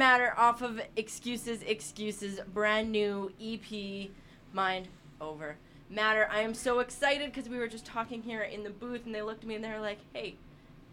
Matter 0.00 0.32
off 0.38 0.62
of 0.62 0.80
Excuses, 0.96 1.60
Excuses, 1.60 2.40
brand 2.54 2.90
new 2.90 3.30
EP, 3.38 4.08
Mind 4.50 4.88
Over 5.20 5.56
Matter. 5.90 6.26
I 6.32 6.40
am 6.40 6.54
so 6.54 6.78
excited 6.78 7.30
because 7.30 7.50
we 7.50 7.58
were 7.58 7.68
just 7.68 7.84
talking 7.84 8.22
here 8.22 8.40
in 8.40 8.64
the 8.64 8.70
booth 8.70 9.04
and 9.04 9.14
they 9.14 9.20
looked 9.20 9.42
at 9.42 9.46
me 9.46 9.56
and 9.56 9.62
they 9.62 9.68
were 9.68 9.78
like, 9.78 9.98
hey, 10.14 10.36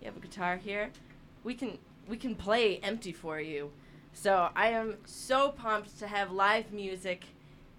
you 0.02 0.08
have 0.08 0.18
a 0.18 0.20
guitar 0.20 0.58
here? 0.58 0.90
We 1.46 1.54
can 1.54 1.78
we 2.10 2.18
can 2.18 2.36
play 2.36 2.80
empty 2.84 3.14
for 3.14 3.40
you. 3.40 3.72
So 4.12 4.50
I 4.58 4.72
am 4.72 4.98
so 5.06 5.52
pumped 5.52 5.98
to 6.00 6.08
have 6.08 6.34
live 6.34 6.74
music 6.74 7.28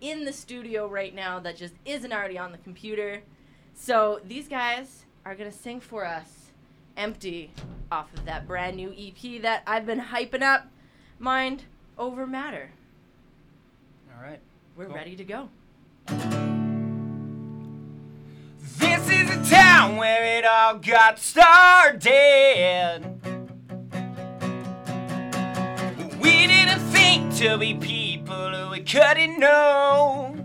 in 0.01 0.25
the 0.25 0.33
studio 0.33 0.89
right 0.89 1.15
now 1.15 1.39
that 1.41 1.57
just 1.57 1.75
isn't 1.85 2.11
already 2.11 2.39
on 2.39 2.53
the 2.53 2.59
computer. 2.59 3.21
So 3.75 4.23
these 4.27 4.49
guys 4.49 5.05
are 5.27 5.35
gonna 5.35 5.53
sing 5.53 5.81
for 5.81 6.07
us 6.07 6.53
empty 6.97 7.53
off 7.93 8.15
of 8.15 8.25
that 8.25 8.49
brand 8.49 8.79
new 8.79 8.95
EP 8.99 9.43
that 9.43 9.63
I've 9.67 9.85
been 9.85 10.01
hyping 10.01 10.41
up. 10.41 10.69
Mind 11.19 11.65
over 11.97 12.27
matter. 12.27 12.71
All 14.17 14.23
right. 14.23 14.41
We're 14.77 14.87
Cool. 14.87 14.95
ready 14.95 15.17
to 15.17 15.25
go. 15.25 15.49
This 18.79 19.11
is 19.11 19.29
the 19.29 19.45
town 19.51 19.97
where 19.97 20.39
it 20.39 20.45
all 20.45 20.75
got 20.79 21.19
started. 21.19 23.01
We 26.23 26.47
didn't 26.47 26.81
think 26.93 27.35
to 27.37 27.59
be 27.59 27.75
people 27.75 28.55
who 28.55 28.71
we 28.71 28.81
couldn't 28.83 29.39
know. 29.41 30.37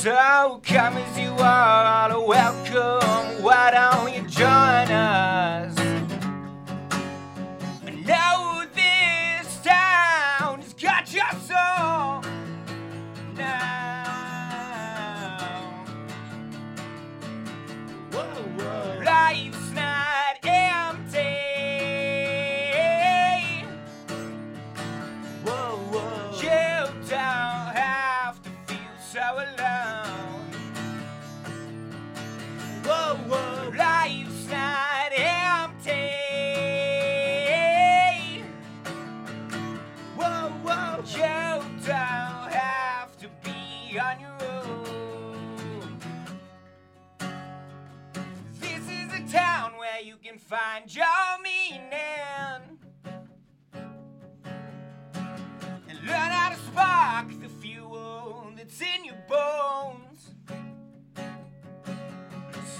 So 0.00 0.60
come 0.64 0.96
as 0.96 1.18
you 1.18 1.32
are, 1.32 2.12
all 2.12 2.26
welcome. 2.28 3.42
Why 3.42 3.70
don't 3.72 4.14
you 4.14 4.22
join 4.30 4.90
us? 4.92 5.79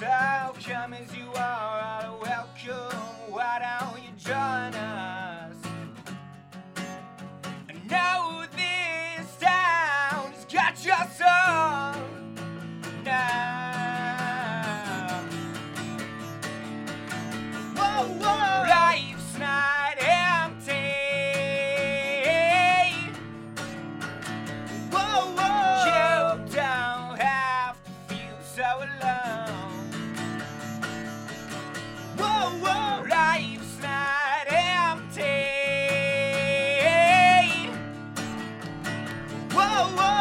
So 0.00 0.06
come 0.06 0.94
as 0.94 1.14
you 1.14 1.26
are, 1.36 1.59
You're 39.80 40.19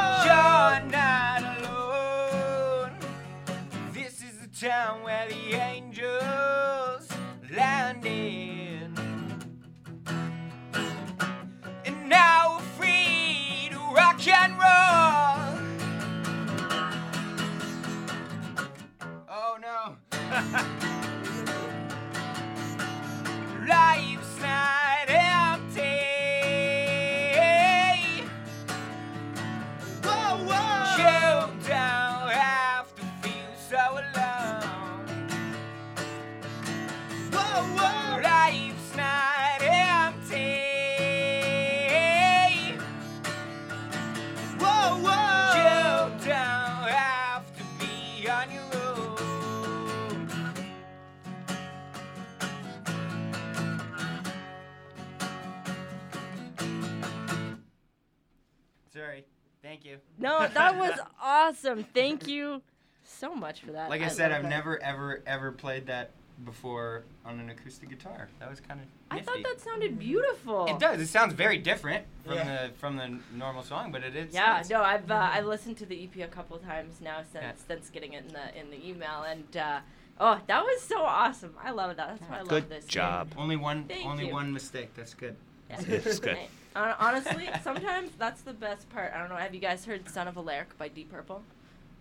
you. 59.90 59.98
No, 60.18 60.48
that 60.54 60.78
was 60.78 60.98
awesome. 61.22 61.84
Thank 61.94 62.28
you 62.28 62.62
so 63.04 63.36
much 63.36 63.62
for 63.62 63.72
that. 63.72 63.90
Like 63.90 64.02
I, 64.02 64.08
said, 64.08 64.32
I've 64.32 64.44
that. 64.44 64.50
never 64.50 64.82
ever 64.82 65.22
ever 65.26 65.52
played 65.52 65.88
that 65.88 66.12
before 66.46 67.04
on 67.26 67.40
an 67.40 67.50
acoustic 67.50 67.90
guitar. 67.90 68.30
That 68.40 68.50
was 68.50 68.60
kind 68.62 68.80
of. 68.80 68.86
I 69.12 69.22
thought 69.22 69.44
that 69.44 69.60
sounded 69.60 70.00
beautiful. 70.00 70.68
It 70.68 70.80
does. 70.80 71.02
It 71.02 71.08
sounds 71.08 71.34
very 71.34 71.58
different 71.58 72.06
from 72.24 72.36
Yeah. 72.36 72.68
the 72.68 72.74
from 72.76 72.96
the 72.98 73.20
normal 73.36 73.64
song, 73.64 73.92
but 73.92 74.04
it 74.04 74.16
is. 74.16 74.34
Yeah, 74.34 74.52
it's- 74.52 74.70
no, 74.70 74.82
I've 74.82 75.10
uh, 75.10 75.30
I 75.34 75.42
listened 75.42 75.78
to 75.78 75.86
the 75.86 76.04
EP 76.04 76.22
a 76.24 76.28
couple 76.28 76.58
times 76.60 77.02
now 77.02 77.18
since 77.32 77.44
Yeah. 77.44 77.52
since 77.68 77.90
getting 77.90 78.14
it 78.14 78.26
in 78.26 78.34
the 78.34 78.58
in 78.60 78.70
the 78.70 78.88
email, 78.88 79.24
and 79.24 79.58
uh, 79.58 79.80
oh, 80.20 80.40
that 80.48 80.64
was 80.64 80.82
so 80.82 81.02
awesome. 81.02 81.56
I 81.62 81.72
love 81.72 81.96
that. 81.98 82.20
That's 82.20 82.30
why 82.30 82.38
I 82.38 82.40
love 82.42 82.48
this. 82.50 82.60
Good 82.64 82.70
this. 82.70 82.86
job. 82.86 83.34
Only 83.38 83.56
one. 83.58 83.86
Thank 83.86 84.06
only 84.06 84.28
you. 84.28 84.34
one 84.34 84.54
mistake. 84.54 84.94
That's 84.96 85.14
good. 85.14 85.36
Yeah. 85.70 85.82
It's 85.88 86.20
good. 86.20 86.38
Honestly, 86.76 87.50
sometimes 87.64 88.12
that's 88.18 88.42
the 88.42 88.54
best 88.54 88.90
part. 88.90 89.12
I 89.14 89.20
don't 89.20 89.30
know. 89.30 89.36
Have 89.36 89.54
you 89.54 89.60
guys 89.60 89.86
heard 89.86 90.08
"Son 90.10 90.28
of 90.28 90.36
Alerik" 90.36 90.78
by 90.78 90.88
Deep 90.88 91.12
Purple? 91.12 91.44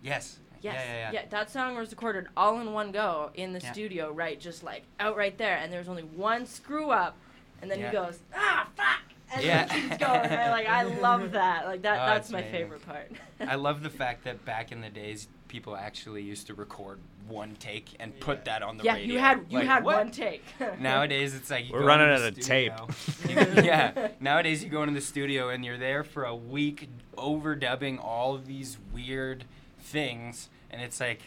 Yes. 0.01 0.39
Yes. 0.61 0.75
Yeah, 0.85 0.93
yeah, 0.93 1.11
yeah. 1.13 1.25
that 1.29 1.49
song 1.49 1.75
was 1.77 1.91
recorded 1.91 2.27
all 2.35 2.59
in 2.59 2.73
one 2.73 2.91
go 2.91 3.31
in 3.33 3.53
the 3.53 3.59
Yeah. 3.59 3.71
studio, 3.71 4.11
right? 4.11 4.39
Just 4.39 4.63
like 4.63 4.83
out 4.99 5.15
right 5.15 5.37
there, 5.37 5.57
and 5.57 5.71
there's 5.71 5.87
only 5.87 6.03
one 6.03 6.45
screw 6.45 6.91
up, 6.91 7.15
and 7.61 7.71
then 7.71 7.79
Yeah. 7.79 7.87
he 7.87 7.93
goes, 7.93 8.19
ah, 8.35 8.67
fuck, 8.75 9.01
and 9.33 9.43
Yeah. 9.43 9.65
then 9.65 9.81
keeps 9.81 9.97
going. 9.97 10.19
Right? 10.29 10.49
Like 10.49 10.67
I 10.67 10.83
love 10.83 11.31
that. 11.31 11.65
Like 11.65 11.81
that. 11.83 11.99
Oh, 12.01 12.05
that's 12.13 12.29
my 12.29 12.39
amazing. 12.39 12.57
favorite 12.59 12.85
part. 12.85 13.11
I 13.39 13.55
love 13.55 13.83
the 13.83 13.89
fact 14.01 14.25
that 14.25 14.43
back 14.45 14.71
in 14.73 14.81
the 14.81 14.89
days, 14.89 15.27
people 15.49 15.75
actually 15.75 16.21
used 16.23 16.47
to 16.47 16.53
record 16.53 16.99
one 17.27 17.55
take 17.59 17.89
and 17.99 18.17
put 18.21 18.45
that 18.45 18.63
on 18.63 18.77
the 18.77 18.83
yeah, 18.85 18.93
radio. 18.93 19.13
you 19.13 19.19
had 19.19 19.45
you 19.49 19.57
Like, 19.59 19.67
had 19.67 19.83
what? 19.83 19.97
one 19.97 20.11
take. 20.11 20.43
Nowadays, 20.79 21.35
it's 21.35 21.49
like 21.51 21.65
you 21.67 21.73
We're 21.73 21.81
go 21.81 21.87
running 21.87 22.09
into 22.09 22.23
out 22.25 22.29
of 22.29 22.39
tape. 22.39 22.71
studio. 22.97 23.61
yeah. 23.63 24.07
Nowadays, 24.21 24.63
you 24.63 24.69
go 24.69 24.81
into 24.83 24.95
the 24.95 25.01
studio 25.05 25.49
and 25.49 25.65
you're 25.65 25.77
there 25.77 26.03
for 26.05 26.23
a 26.23 26.35
week 26.35 26.87
overdubbing 27.17 28.01
all 28.03 28.33
of 28.33 28.47
these 28.47 28.77
weird 28.93 29.43
things, 29.79 30.49
and 30.71 30.81
it's 30.81 30.99
like, 30.99 31.23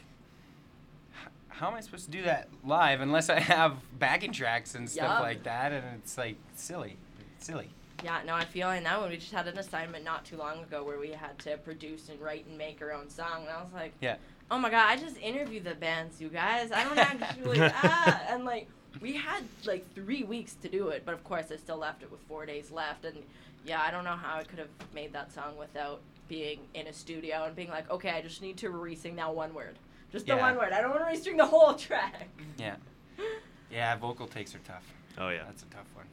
how 1.48 1.68
am 1.68 1.74
I 1.74 1.80
supposed 1.80 2.06
to 2.06 2.10
do 2.10 2.22
that 2.22 2.48
live 2.64 3.00
unless 3.00 3.28
I 3.30 3.38
have 3.38 3.76
backing 3.98 4.32
tracks 4.32 4.74
and 4.74 4.88
stuff 4.90 5.08
Yup. 5.08 5.20
like 5.20 5.42
that? 5.44 5.70
And 5.72 5.84
it's 6.02 6.16
like 6.18 6.36
silly, 6.56 6.96
silly. 7.38 7.68
Yeah, 8.02 8.20
no, 8.26 8.34
I 8.34 8.44
feel 8.44 8.66
like 8.68 8.82
that 8.84 9.00
one. 9.00 9.10
We 9.10 9.16
just 9.16 9.32
had 9.32 9.46
an 9.46 9.58
assignment 9.58 10.04
not 10.04 10.24
too 10.24 10.36
long 10.36 10.62
ago 10.62 10.82
where 10.84 10.98
we 10.98 11.10
had 11.10 11.38
to 11.40 11.56
produce 11.58 12.08
and 12.08 12.20
write 12.20 12.46
and 12.46 12.58
make 12.58 12.82
our 12.82 12.92
own 12.92 13.08
song, 13.08 13.42
and 13.42 13.50
I 13.50 13.62
was 13.62 13.72
like, 13.72 13.92
Yeah. 14.00 14.16
oh 14.50 14.58
my 14.58 14.70
god, 14.70 14.86
I 14.88 14.96
just 14.96 15.16
interviewed 15.18 15.64
the 15.64 15.74
bands, 15.74 16.20
you 16.20 16.28
guys. 16.28 16.72
I 16.72 16.84
don't 16.84 16.98
actually, 17.22 17.60
ah, 17.60 18.22
and 18.28 18.44
like 18.44 18.68
we 19.00 19.14
had 19.14 19.44
like 19.64 19.84
three 19.94 20.24
weeks 20.24 20.54
to 20.62 20.68
do 20.68 20.88
it, 20.88 21.02
but 21.04 21.14
of 21.14 21.22
course 21.24 21.46
I 21.52 21.56
still 21.56 21.78
left 21.78 22.02
it 22.02 22.10
with 22.10 22.20
four 22.28 22.44
days 22.46 22.70
left, 22.70 23.04
and 23.04 23.16
yeah, 23.64 23.80
I 23.80 23.90
don't 23.90 24.04
know 24.04 24.16
how 24.16 24.38
I 24.38 24.42
could 24.42 24.58
have 24.58 24.68
made 24.94 25.12
that 25.12 25.32
song 25.32 25.56
without 25.56 26.00
being 26.28 26.60
in 26.74 26.86
a 26.88 26.92
studio 26.92 27.44
and 27.44 27.54
being 27.54 27.70
like, 27.70 27.90
okay, 27.90 28.10
I 28.10 28.22
just 28.22 28.42
need 28.42 28.56
to 28.58 28.70
re-sing 28.70 29.16
that 29.16 29.34
one 29.34 29.54
word, 29.54 29.76
just 30.10 30.26
the 30.26 30.34
Yeah. 30.34 30.40
one 30.40 30.56
word. 30.56 30.72
I 30.72 30.80
don't 30.80 30.90
want 30.90 31.02
to 31.02 31.06
re-sing 31.06 31.36
the 31.36 31.46
whole 31.46 31.74
track. 31.74 32.28
Yeah. 32.58 32.76
Yeah, 33.70 33.96
vocal 33.96 34.26
takes 34.26 34.54
are 34.54 34.58
tough. 34.66 34.84
Oh 35.16 35.30
yeah. 35.30 35.44
That's 35.46 35.62
a 35.62 35.66
tough 35.66 35.86
one. 35.94 36.04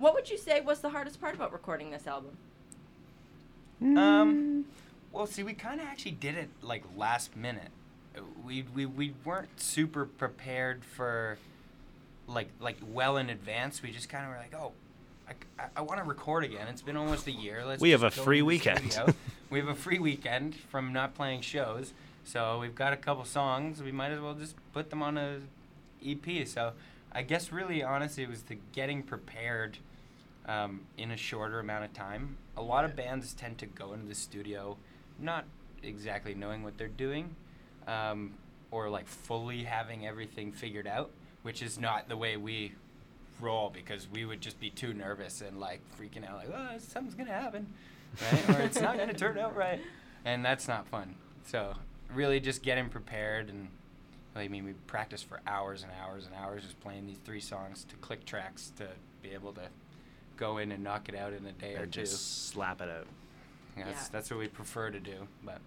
What 0.00 0.14
would 0.14 0.30
you 0.30 0.38
say 0.38 0.62
was 0.62 0.80
the 0.80 0.88
hardest 0.88 1.20
part 1.20 1.34
about 1.34 1.52
recording 1.52 1.90
this 1.90 2.06
album? 2.06 2.30
Um, 3.82 4.64
well, 5.12 5.26
see, 5.26 5.42
we 5.42 5.52
kind 5.52 5.78
of 5.78 5.86
actually 5.86 6.12
did 6.12 6.36
it 6.36 6.48
like 6.62 6.84
last 6.96 7.36
minute. 7.36 7.70
We, 8.44 8.64
we 8.74 8.86
we 8.86 9.12
weren't 9.26 9.60
super 9.60 10.06
prepared 10.06 10.84
for 10.84 11.36
like 12.26 12.48
like 12.60 12.78
well 12.82 13.18
in 13.18 13.28
advance. 13.28 13.82
We 13.82 13.90
just 13.90 14.08
kind 14.08 14.24
of 14.24 14.30
were 14.30 14.38
like, 14.38 14.54
oh, 14.54 14.72
I, 15.28 15.64
I, 15.76 15.82
want 15.82 16.00
to 16.00 16.08
record 16.08 16.44
again. 16.44 16.66
It's 16.68 16.82
been 16.82 16.96
almost 16.96 17.26
a 17.26 17.32
year. 17.32 17.62
Let's 17.66 17.82
We 17.82 17.90
have 17.90 18.02
a 18.02 18.10
free 18.10 18.40
weekend." 18.40 18.98
we 19.50 19.58
have 19.58 19.68
a 19.68 19.74
free 19.74 19.98
weekend 19.98 20.54
from 20.54 20.94
not 20.94 21.14
playing 21.14 21.42
shows, 21.42 21.92
so 22.24 22.58
we've 22.58 22.74
got 22.74 22.94
a 22.94 22.96
couple 22.96 23.26
songs. 23.26 23.82
We 23.82 23.92
might 23.92 24.12
as 24.12 24.20
well 24.20 24.34
just 24.34 24.54
put 24.72 24.88
them 24.88 25.02
on 25.02 25.18
a 25.18 25.40
EP. 26.04 26.48
So 26.48 26.72
I 27.12 27.20
guess 27.20 27.52
really 27.52 27.82
honestly, 27.82 28.22
it 28.22 28.30
was 28.30 28.44
the 28.44 28.56
getting 28.72 29.02
prepared 29.02 29.76
um, 30.46 30.80
in 30.96 31.10
a 31.10 31.16
shorter 31.16 31.60
amount 31.60 31.84
of 31.84 31.92
time. 31.92 32.36
A 32.56 32.62
lot 32.62 32.84
of 32.84 32.96
bands 32.96 33.32
tend 33.32 33.58
to 33.58 33.66
go 33.66 33.92
into 33.92 34.06
the 34.06 34.14
studio 34.14 34.76
not 35.18 35.44
exactly 35.82 36.34
knowing 36.34 36.62
what 36.62 36.76
they're 36.78 36.88
doing 36.88 37.34
um, 37.86 38.34
or 38.70 38.88
like 38.88 39.06
fully 39.06 39.64
having 39.64 40.06
everything 40.06 40.52
figured 40.52 40.86
out, 40.86 41.10
which 41.42 41.62
is 41.62 41.78
not 41.78 42.08
the 42.08 42.16
way 42.16 42.36
we 42.36 42.72
roll 43.40 43.70
because 43.70 44.06
we 44.12 44.24
would 44.24 44.40
just 44.40 44.60
be 44.60 44.70
too 44.70 44.92
nervous 44.92 45.40
and 45.40 45.58
like 45.58 45.80
freaking 45.98 46.28
out, 46.28 46.36
like, 46.36 46.50
oh, 46.54 46.78
something's 46.78 47.14
going 47.14 47.26
to 47.26 47.32
happen, 47.32 47.66
right? 48.32 48.56
or 48.56 48.60
it's 48.62 48.80
not 48.80 48.96
going 48.96 49.08
to 49.08 49.14
turn 49.14 49.38
out 49.38 49.56
right. 49.56 49.80
And 50.24 50.44
that's 50.44 50.68
not 50.68 50.86
fun. 50.88 51.14
So, 51.46 51.74
really 52.12 52.40
just 52.40 52.62
getting 52.62 52.88
prepared 52.88 53.48
and 53.48 53.68
I 54.36 54.46
mean, 54.48 54.64
we 54.64 54.72
practiced 54.86 55.28
for 55.28 55.40
hours 55.46 55.82
and 55.82 55.90
hours 56.00 56.26
and 56.26 56.34
hours 56.34 56.62
just 56.62 56.78
playing 56.80 57.06
these 57.06 57.18
three 57.24 57.40
songs 57.40 57.84
to 57.88 57.96
click 57.96 58.24
tracks 58.24 58.72
to 58.76 58.86
be 59.22 59.30
able 59.30 59.52
to 59.54 59.62
go 60.40 60.58
in 60.58 60.72
and 60.72 60.82
knock 60.82 61.08
it 61.08 61.14
out 61.14 61.32
in 61.32 61.44
a 61.46 61.52
day 61.52 61.76
or, 61.76 61.82
Or 61.82 61.86
two. 61.86 62.00
just 62.00 62.48
slap 62.48 62.80
it 62.80 62.88
out. 62.88 63.06
Yeah, 63.76 63.84
that's, 63.84 64.02
Yeah. 64.04 64.08
that's 64.10 64.30
what 64.30 64.40
we 64.40 64.48
prefer 64.48 64.90
to 64.90 64.98
do. 64.98 65.28
But 65.44 65.60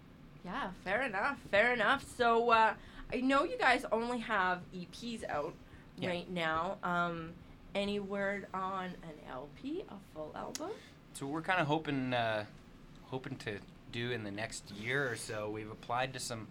Yeah, 0.43 0.71
fair 0.83 1.03
enough. 1.03 1.39
Fair 1.51 1.73
enough. 1.73 2.03
So 2.17 2.49
uh, 2.49 2.73
I 3.13 3.21
know 3.21 3.43
you 3.45 3.57
guys 3.57 3.85
only 3.91 4.19
have 4.19 4.61
EPs 4.75 5.23
out 5.29 5.53
Yeah. 5.97 6.09
right 6.09 6.29
now. 6.29 6.77
Um, 6.83 7.33
any 7.75 7.99
word 7.99 8.47
on 8.53 8.85
an 8.85 9.17
LP, 9.29 9.83
a 9.89 9.95
full 10.13 10.31
album? 10.35 10.71
so 11.15 11.27
we're 11.27 11.41
kind 11.43 11.61
of 11.61 11.67
hoping 11.67 12.11
uh, 12.13 12.43
hoping 13.05 13.35
to 13.37 13.59
do 13.91 14.09
in 14.11 14.23
the 14.23 14.31
next 14.31 14.71
year 14.71 15.07
or 15.11 15.15
so. 15.15 15.47
We've 15.49 15.69
applied 15.71 16.11
to 16.13 16.19
some 16.19 16.47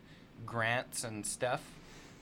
grants 0.47 1.03
and 1.05 1.27
stuff 1.27 1.61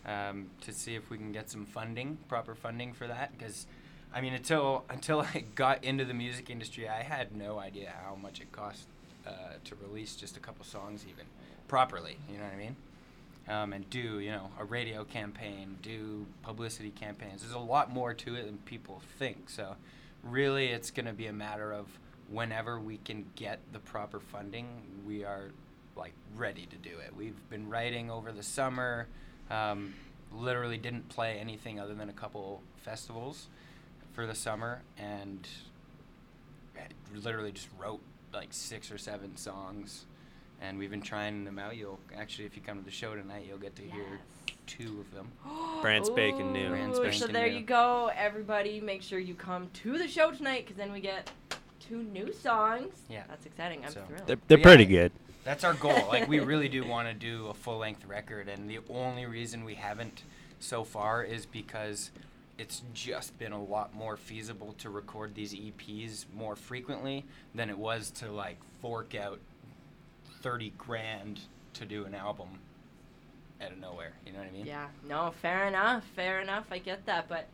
um, 0.07 0.49
to 0.63 0.73
see 0.73 0.95
if 0.95 1.11
we 1.11 1.19
can 1.19 1.33
get 1.33 1.51
some 1.51 1.67
funding, 1.67 2.17
proper 2.29 2.55
funding 2.55 2.95
for 2.95 3.07
that. 3.07 3.37
Because 3.37 3.67
I 4.13 4.21
mean, 4.21 4.35
until 4.35 4.85
until 4.91 5.21
I 5.21 5.45
got 5.55 5.85
into 5.85 6.05
the 6.05 6.15
music 6.15 6.51
industry, 6.51 6.89
I 6.89 7.03
had 7.03 7.35
no 7.35 7.59
idea 7.59 7.93
how 8.05 8.17
much 8.17 8.41
it 8.41 8.51
cost 8.53 8.87
uh, 9.27 9.31
to 9.65 9.75
release 9.77 10.17
just 10.17 10.37
a 10.37 10.41
couple 10.41 10.65
songs, 10.65 11.05
even 11.09 11.27
properly. 11.69 12.19
You 12.31 12.39
know 12.39 12.45
what 12.45 12.53
I 12.53 12.57
mean? 12.57 12.77
Um, 13.49 13.73
and 13.73 13.89
do 13.89 14.21
you 14.21 14.31
know 14.31 14.51
a 14.59 14.65
radio 14.65 15.05
campaign, 15.05 15.79
do 15.83 16.27
publicity 16.43 16.91
campaigns. 16.91 17.43
There's 17.43 17.55
a 17.55 17.59
lot 17.59 17.91
more 17.91 18.15
to 18.15 18.35
it 18.35 18.47
than 18.47 18.59
people 18.59 19.01
think. 19.19 19.49
So, 19.49 19.77
really, 20.23 20.69
it's 20.69 20.91
going 20.91 21.07
to 21.07 21.13
be 21.13 21.27
a 21.27 21.33
matter 21.33 21.73
of 21.73 21.87
whenever 22.29 22.79
we 22.79 22.99
can 22.99 23.27
get 23.37 23.61
the 23.73 23.81
proper 23.81 24.21
funding, 24.21 24.67
we 25.07 25.25
are 25.25 25.51
like 25.97 26.13
ready 26.37 26.67
to 26.67 26.77
do 26.77 26.99
it. 26.99 27.15
We've 27.17 27.49
been 27.49 27.69
writing 27.69 28.11
over 28.11 28.33
the 28.33 28.43
summer. 28.43 29.07
Um, 29.51 29.95
literally 30.33 30.79
didn't 30.79 31.09
play 31.09 31.39
anything 31.41 31.81
other 31.81 31.93
than 31.95 32.09
a 32.09 32.13
couple 32.13 32.63
festivals 32.77 33.49
for 34.13 34.27
the 34.27 34.35
summer, 34.35 34.83
and 34.99 35.47
eh, 36.77 36.81
literally 37.23 37.53
just 37.53 37.69
wrote 37.79 38.01
like 38.33 38.49
six 38.51 38.91
or 38.91 38.99
seven 38.99 39.37
songs. 39.37 40.07
And 40.63 40.79
we've 40.79 40.91
been 40.91 41.01
trying 41.01 41.45
them 41.45 41.59
out. 41.59 41.77
You'll 41.77 41.99
actually, 42.17 42.45
if 42.45 42.55
you 42.55 42.61
come 42.63 42.79
to 42.79 42.85
the 42.85 42.91
show 42.91 43.15
tonight, 43.15 43.47
you'll 43.49 43.57
get 43.59 43.75
to 43.77 43.83
hear 43.83 44.21
two 44.67 45.01
of 45.01 45.15
them. 45.15 45.33
Brand 45.81 46.05
spanking 46.05 46.53
new. 46.53 46.69
Brand 46.69 46.95
Ooh, 46.97 47.13
so 47.13 47.27
there 47.27 47.49
new. 47.49 47.55
you 47.57 47.61
go, 47.63 48.11
everybody. 48.15 48.79
Make 48.79 49.01
sure 49.03 49.19
you 49.19 49.35
come 49.35 49.71
to 49.83 49.97
the 49.97 50.07
show 50.07 50.31
tonight 50.33 50.65
because 50.67 50.77
then 50.77 50.93
we 50.93 51.01
get 51.01 51.31
two 51.81 52.03
new 52.03 52.31
songs. 52.33 52.93
Yeah. 53.09 53.23
That's 53.29 53.47
exciting. 53.47 53.85
I'm 53.87 53.91
So- 53.91 54.03
thrilled. 54.03 54.27
They're, 54.27 54.37
they're 54.49 54.59
Yeah. 54.59 54.65
pretty 54.65 54.85
good. 54.85 55.13
That's 55.45 55.65
our 55.65 55.73
goal. 55.73 56.07
like 56.09 56.29
we 56.29 56.41
really 56.41 56.69
do 56.69 56.85
want 56.87 57.09
to 57.09 57.15
do 57.15 57.47
a 57.47 57.55
full 57.55 57.79
length 57.79 58.05
record, 58.05 58.47
and 58.47 58.69
the 58.69 58.81
only 58.91 59.25
reason 59.25 59.65
we 59.65 59.77
haven't 59.77 60.25
so 60.59 60.85
far 60.85 61.25
is 61.25 61.47
because 61.47 62.11
it's 62.61 62.83
just 62.93 63.39
been 63.39 63.53
a 63.53 63.63
lot 63.63 63.95
more 63.95 64.17
feasible 64.17 64.75
to 64.79 64.91
record 64.91 65.35
these 65.35 65.55
EPs 65.55 66.27
more 66.37 66.55
frequently 66.55 67.25
than 67.55 67.71
it 67.71 67.79
was 67.79 68.11
to 68.11 68.31
like 68.31 68.59
fork 68.83 69.15
out 69.15 69.39
thirty 70.43 70.73
grand 70.79 71.41
to 71.75 71.85
do 71.85 72.05
an 72.05 72.15
album. 72.15 72.49
out 73.63 73.73
of 73.73 73.79
nowhere. 73.79 74.13
You 74.27 74.33
know 74.33 74.39
what 74.41 74.49
I 74.49 74.53
mean? 74.53 74.67
Yeah, 74.67 74.87
no, 75.09 75.33
fair 75.43 75.67
enough, 75.69 76.05
fair 76.17 76.41
enough. 76.41 76.67
I 76.71 76.79
get 76.79 77.05
that, 77.07 77.29
but 77.29 77.47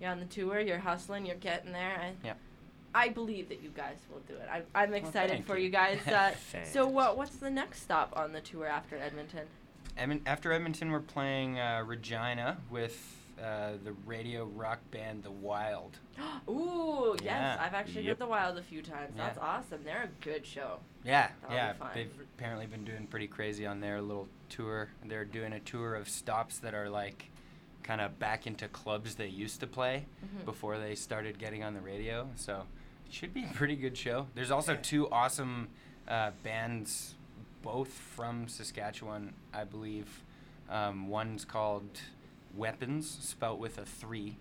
you're 0.00 0.10
on 0.10 0.18
the 0.20 0.26
tour, 0.26 0.60
you're 0.60 0.78
hustling, 0.78 1.24
you're 1.26 1.36
getting 1.36 1.72
there. 1.72 1.96
I, 2.00 2.12
Yep. 2.26 2.38
I 2.96 3.08
believe 3.08 3.48
that 3.48 3.60
you 3.62 3.70
guys 3.74 3.96
will 4.12 4.20
do 4.28 4.34
it. 4.34 4.48
I, 4.50 4.62
I'm 4.74 4.94
excited 4.94 5.30
thank 5.30 5.46
for 5.46 5.56
you. 5.58 5.64
you 5.64 5.70
guys. 5.70 5.98
Uh, 6.06 6.30
so, 6.70 6.86
what 6.86 7.16
what's 7.16 7.36
the 7.36 7.50
next 7.50 7.82
stop 7.82 8.12
on 8.16 8.32
the 8.32 8.40
tour 8.40 8.66
after 8.66 8.96
Edmonton? 8.96 9.46
Edmon- 9.98 10.20
after 10.26 10.52
Edmonton, 10.52 10.90
we're 10.92 11.00
playing 11.00 11.58
uh, 11.58 11.82
Regina 11.86 12.58
with 12.70 13.16
uh, 13.42 13.72
the 13.84 13.92
radio 14.06 14.44
rock 14.46 14.78
band 14.90 15.22
The 15.24 15.30
Wild. 15.30 15.98
Ooh, 16.48 17.14
yes, 17.20 17.24
Yeah. 17.24 17.58
I've 17.60 17.74
actually 17.74 18.02
Yep. 18.02 18.08
heard 18.18 18.18
the 18.18 18.26
Wild 18.30 18.58
a 18.58 18.62
few 18.62 18.82
times. 18.82 19.12
Yeah. 19.16 19.26
That's 19.26 19.38
awesome. 19.38 19.80
They're 19.84 20.04
a 20.04 20.24
good 20.24 20.46
show. 20.46 20.78
Yeah, 21.04 21.30
That'll 21.42 21.56
yeah. 21.56 21.72
They've 21.94 22.10
apparently 22.36 22.66
been 22.66 22.84
doing 22.84 23.06
pretty 23.06 23.26
crazy 23.26 23.66
on 23.66 23.80
their 23.80 24.00
little 24.00 24.28
tour. 24.48 24.88
They're 25.04 25.24
doing 25.24 25.52
a 25.52 25.60
tour 25.60 25.94
of 25.94 26.08
stops 26.08 26.58
that 26.60 26.74
are 26.74 26.88
like 26.88 27.30
kind 27.82 28.00
of 28.00 28.18
back 28.18 28.46
into 28.46 28.66
clubs 28.68 29.16
they 29.16 29.26
used 29.26 29.60
to 29.60 29.66
play 29.66 30.06
Mhm. 30.24 30.44
before 30.46 30.78
they 30.78 30.94
started 30.94 31.38
getting 31.38 31.62
on 31.62 31.74
the 31.74 31.80
radio. 31.80 32.30
So 32.36 32.66
it 33.06 33.12
should 33.12 33.34
be 33.34 33.44
a 33.44 33.48
pretty 33.52 33.76
good 33.76 33.98
show. 33.98 34.28
There's 34.34 34.50
also 34.50 34.76
two 34.76 35.10
awesome 35.10 35.68
uh, 36.08 36.30
bands, 36.42 37.14
both 37.62 37.88
from 37.88 38.46
Saskatchewan, 38.48 39.32
I 39.52 39.64
believe. 39.64 40.22
Um, 40.70 41.08
one's 41.08 41.44
called 41.44 42.00
Weapons, 42.56 43.08
spelt 43.22 43.58
with 43.58 43.78
a 43.78 43.84
three 43.84 44.36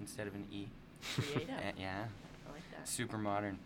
instead 0.00 0.26
of 0.26 0.34
an 0.34 0.46
E. 0.52 0.66
Creative. 1.14 1.48
Uh, 1.58 1.72
yeah 1.78 2.04
I 2.48 2.52
like 2.52 2.62
that. 2.76 2.88
super 2.88 3.18
modern. 3.18 3.58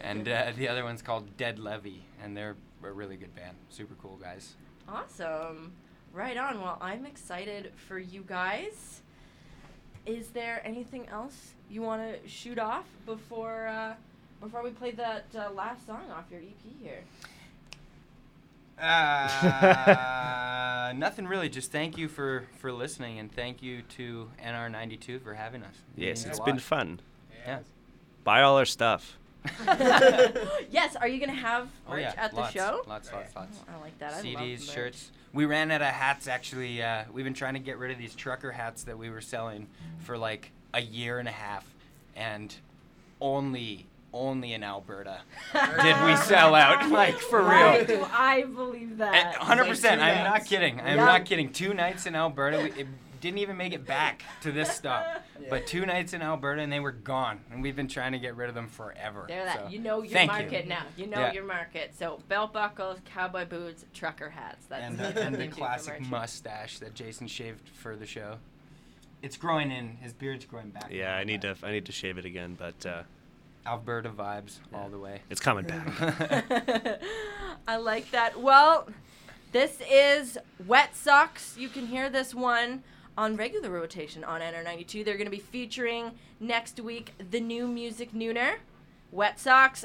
And 0.00 0.28
uh, 0.28 0.52
the 0.56 0.68
other 0.68 0.82
one's 0.84 1.02
called 1.02 1.36
Dead 1.36 1.58
Levy, 1.58 2.02
and 2.22 2.36
they're 2.36 2.56
a 2.82 2.90
really 2.90 3.16
good 3.16 3.34
band. 3.34 3.56
Super 3.68 3.94
cool 4.02 4.16
guys. 4.16 4.54
Awesome. 4.88 5.72
Right 6.12 6.36
on. 6.36 6.60
Well, 6.60 6.78
I'm 6.80 7.04
excited 7.06 7.72
for 7.86 7.98
you 7.98 8.24
guys. 8.26 9.02
Is 10.06 10.28
there 10.28 10.62
anything 10.64 11.06
else 11.08 11.52
you 11.70 11.82
want 11.82 12.02
to 12.02 12.28
shoot 12.28 12.58
off 12.58 12.86
before 13.06 13.68
uh, 13.68 13.94
before 14.40 14.62
we 14.64 14.70
play 14.70 14.92
that 14.92 15.26
uh, 15.36 15.50
last 15.52 15.86
song 15.86 16.10
off 16.10 16.24
your 16.30 16.40
EP 16.40 16.72
here? 16.82 17.00
Uh, 18.80 20.92
nothing 20.96 21.26
really. 21.26 21.48
Just 21.48 21.72
thank 21.72 21.98
you 21.98 22.08
for, 22.08 22.44
for 22.58 22.72
listening, 22.72 23.18
and 23.18 23.30
thank 23.30 23.62
you 23.62 23.82
to 23.96 24.30
NR92 24.44 25.22
for 25.22 25.34
having 25.34 25.62
us. 25.62 25.74
Yes, 25.96 26.24
it's 26.24 26.40
been 26.40 26.58
fun. 26.58 27.00
Yeah. 27.46 27.60
Buy 28.24 28.42
all 28.42 28.56
our 28.56 28.64
stuff. 28.64 29.16
yes. 29.66 30.96
Are 30.96 31.08
you 31.08 31.18
gonna 31.18 31.32
have 31.32 31.68
Oh 31.88 31.92
merch 31.92 32.02
yeah, 32.02 32.12
at 32.16 32.30
the 32.32 32.40
lots, 32.40 32.52
show? 32.52 32.82
Lots, 32.86 33.10
lots, 33.12 33.34
lots. 33.34 33.58
Oh, 33.68 33.78
I 33.78 33.80
like 33.80 33.98
that. 33.98 34.12
I 34.12 34.16
love 34.16 34.24
CDs, 34.24 34.60
merch. 34.60 34.70
shirts. 34.74 35.10
We 35.32 35.46
ran 35.46 35.70
out 35.70 35.80
of 35.80 35.88
hats 35.88 36.28
actually. 36.28 36.82
Uh, 36.82 37.04
we've 37.12 37.24
been 37.24 37.34
trying 37.34 37.54
to 37.54 37.60
get 37.60 37.78
rid 37.78 37.90
of 37.90 37.98
these 37.98 38.14
trucker 38.14 38.52
hats 38.52 38.82
that 38.84 38.98
we 38.98 39.08
were 39.08 39.22
selling 39.22 39.66
for 40.00 40.18
like 40.18 40.50
a 40.74 40.80
year 40.82 41.18
and 41.18 41.28
a 41.28 41.32
half, 41.32 41.64
and 42.14 42.54
only 43.20 43.86
only 44.12 44.52
in 44.54 44.62
Alberta 44.64 45.20
did 45.52 46.04
we 46.04 46.16
sell 46.16 46.54
out. 46.54 46.88
Like 46.90 47.18
for 47.18 47.42
Why 47.42 47.76
real. 47.78 47.84
do 47.86 48.06
I 48.12 48.44
believe 48.44 48.98
that? 48.98 49.34
Hundred 49.36 49.66
percent. 49.66 50.00
I'm 50.00 50.24
not 50.24 50.44
kidding. 50.46 50.80
I'm 50.80 50.96
Yeah. 50.96 51.04
not 51.04 51.24
kidding. 51.24 51.52
Two 51.52 51.74
nights 51.74 52.06
in 52.06 52.14
Alberta. 52.14 52.58
We, 52.58 52.80
it 52.82 52.86
didn't 53.20 53.38
even 53.38 53.56
make 53.56 53.72
it 53.74 53.86
back 53.86 54.22
to 54.40 54.50
this 54.50 54.70
stop. 54.76 55.04
But 55.48 55.66
two 55.66 55.84
nights 55.86 56.12
in 56.14 56.22
Alberta 56.22 56.62
and 56.62 56.72
they 56.72 56.80
were 56.80 56.90
gone. 56.92 57.40
And 57.50 57.62
we've 57.62 57.76
been 57.76 57.88
trying 57.88 58.12
to 58.12 58.18
get 58.18 58.34
rid 58.36 58.48
of 58.48 58.54
them 58.54 58.66
forever. 58.68 59.26
There, 59.28 59.44
that 59.44 59.60
So, 59.64 59.68
you 59.68 59.78
know 59.78 60.02
your 60.02 60.12
thank 60.12 60.30
market 60.30 60.64
you. 60.64 60.68
now. 60.70 60.82
You 60.96 61.06
know 61.06 61.20
Yeah. 61.20 61.32
your 61.32 61.44
market. 61.44 61.94
So 61.98 62.20
belt 62.28 62.52
buckles, 62.52 62.98
cowboy 63.04 63.44
boots, 63.46 63.84
trucker 63.94 64.30
hats. 64.30 64.66
That's 64.68 64.82
And, 64.84 64.98
that's 64.98 65.14
the, 65.14 65.22
and 65.22 65.34
the 65.36 65.48
classic 65.48 66.00
mustache 66.08 66.78
that 66.78 66.94
Jason 66.94 67.26
shaved 67.26 67.68
for 67.68 67.94
the 67.96 68.06
show. 68.06 68.38
It's 69.22 69.36
growing 69.36 69.70
in. 69.70 69.98
His 70.00 70.14
beard's 70.14 70.46
growing 70.46 70.70
back. 70.70 70.88
Yeah, 70.90 71.14
I 71.14 71.24
need 71.24 71.42
to 71.42 71.54
I 71.62 71.72
need 71.72 71.84
to 71.86 71.92
shave 71.92 72.16
it 72.16 72.24
again, 72.24 72.56
but 72.58 72.86
uh, 72.86 73.02
Alberta 73.66 74.10
vibes 74.10 74.58
all 74.72 74.88
the 74.88 74.98
way. 74.98 75.22
it's 75.30 75.40
coming 75.40 75.64
back. 75.64 75.86
I 77.68 77.76
like 77.76 78.10
that. 78.10 78.40
Well, 78.40 78.88
this 79.52 79.78
is 79.90 80.38
Wet 80.66 80.96
Socks. 80.96 81.56
You 81.58 81.68
can 81.68 81.86
hear 81.86 82.08
this 82.08 82.34
one 82.34 82.82
on 83.18 83.36
regular 83.36 83.70
rotation 83.70 84.24
on 84.24 84.40
NR92. 84.40 85.04
They're 85.04 85.16
going 85.16 85.26
to 85.26 85.30
be 85.30 85.38
featuring 85.38 86.12
next 86.38 86.80
week 86.80 87.12
the 87.30 87.40
new 87.40 87.68
music 87.68 88.12
nooner, 88.12 88.56
Wet 89.10 89.38
Socks. 89.38 89.84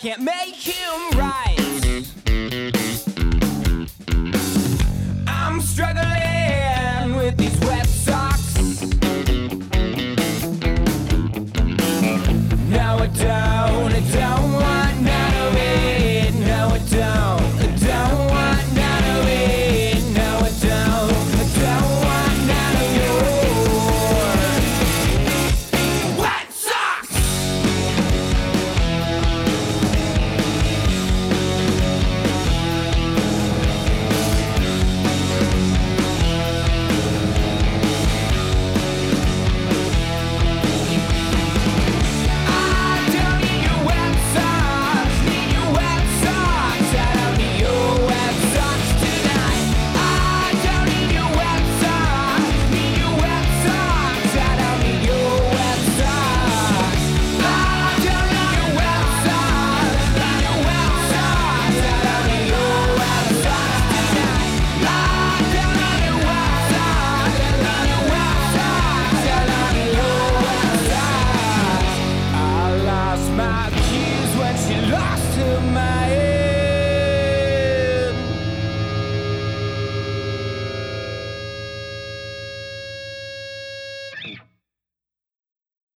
Can't 0.00 0.22
make 0.22 0.54
him. 0.56 1.19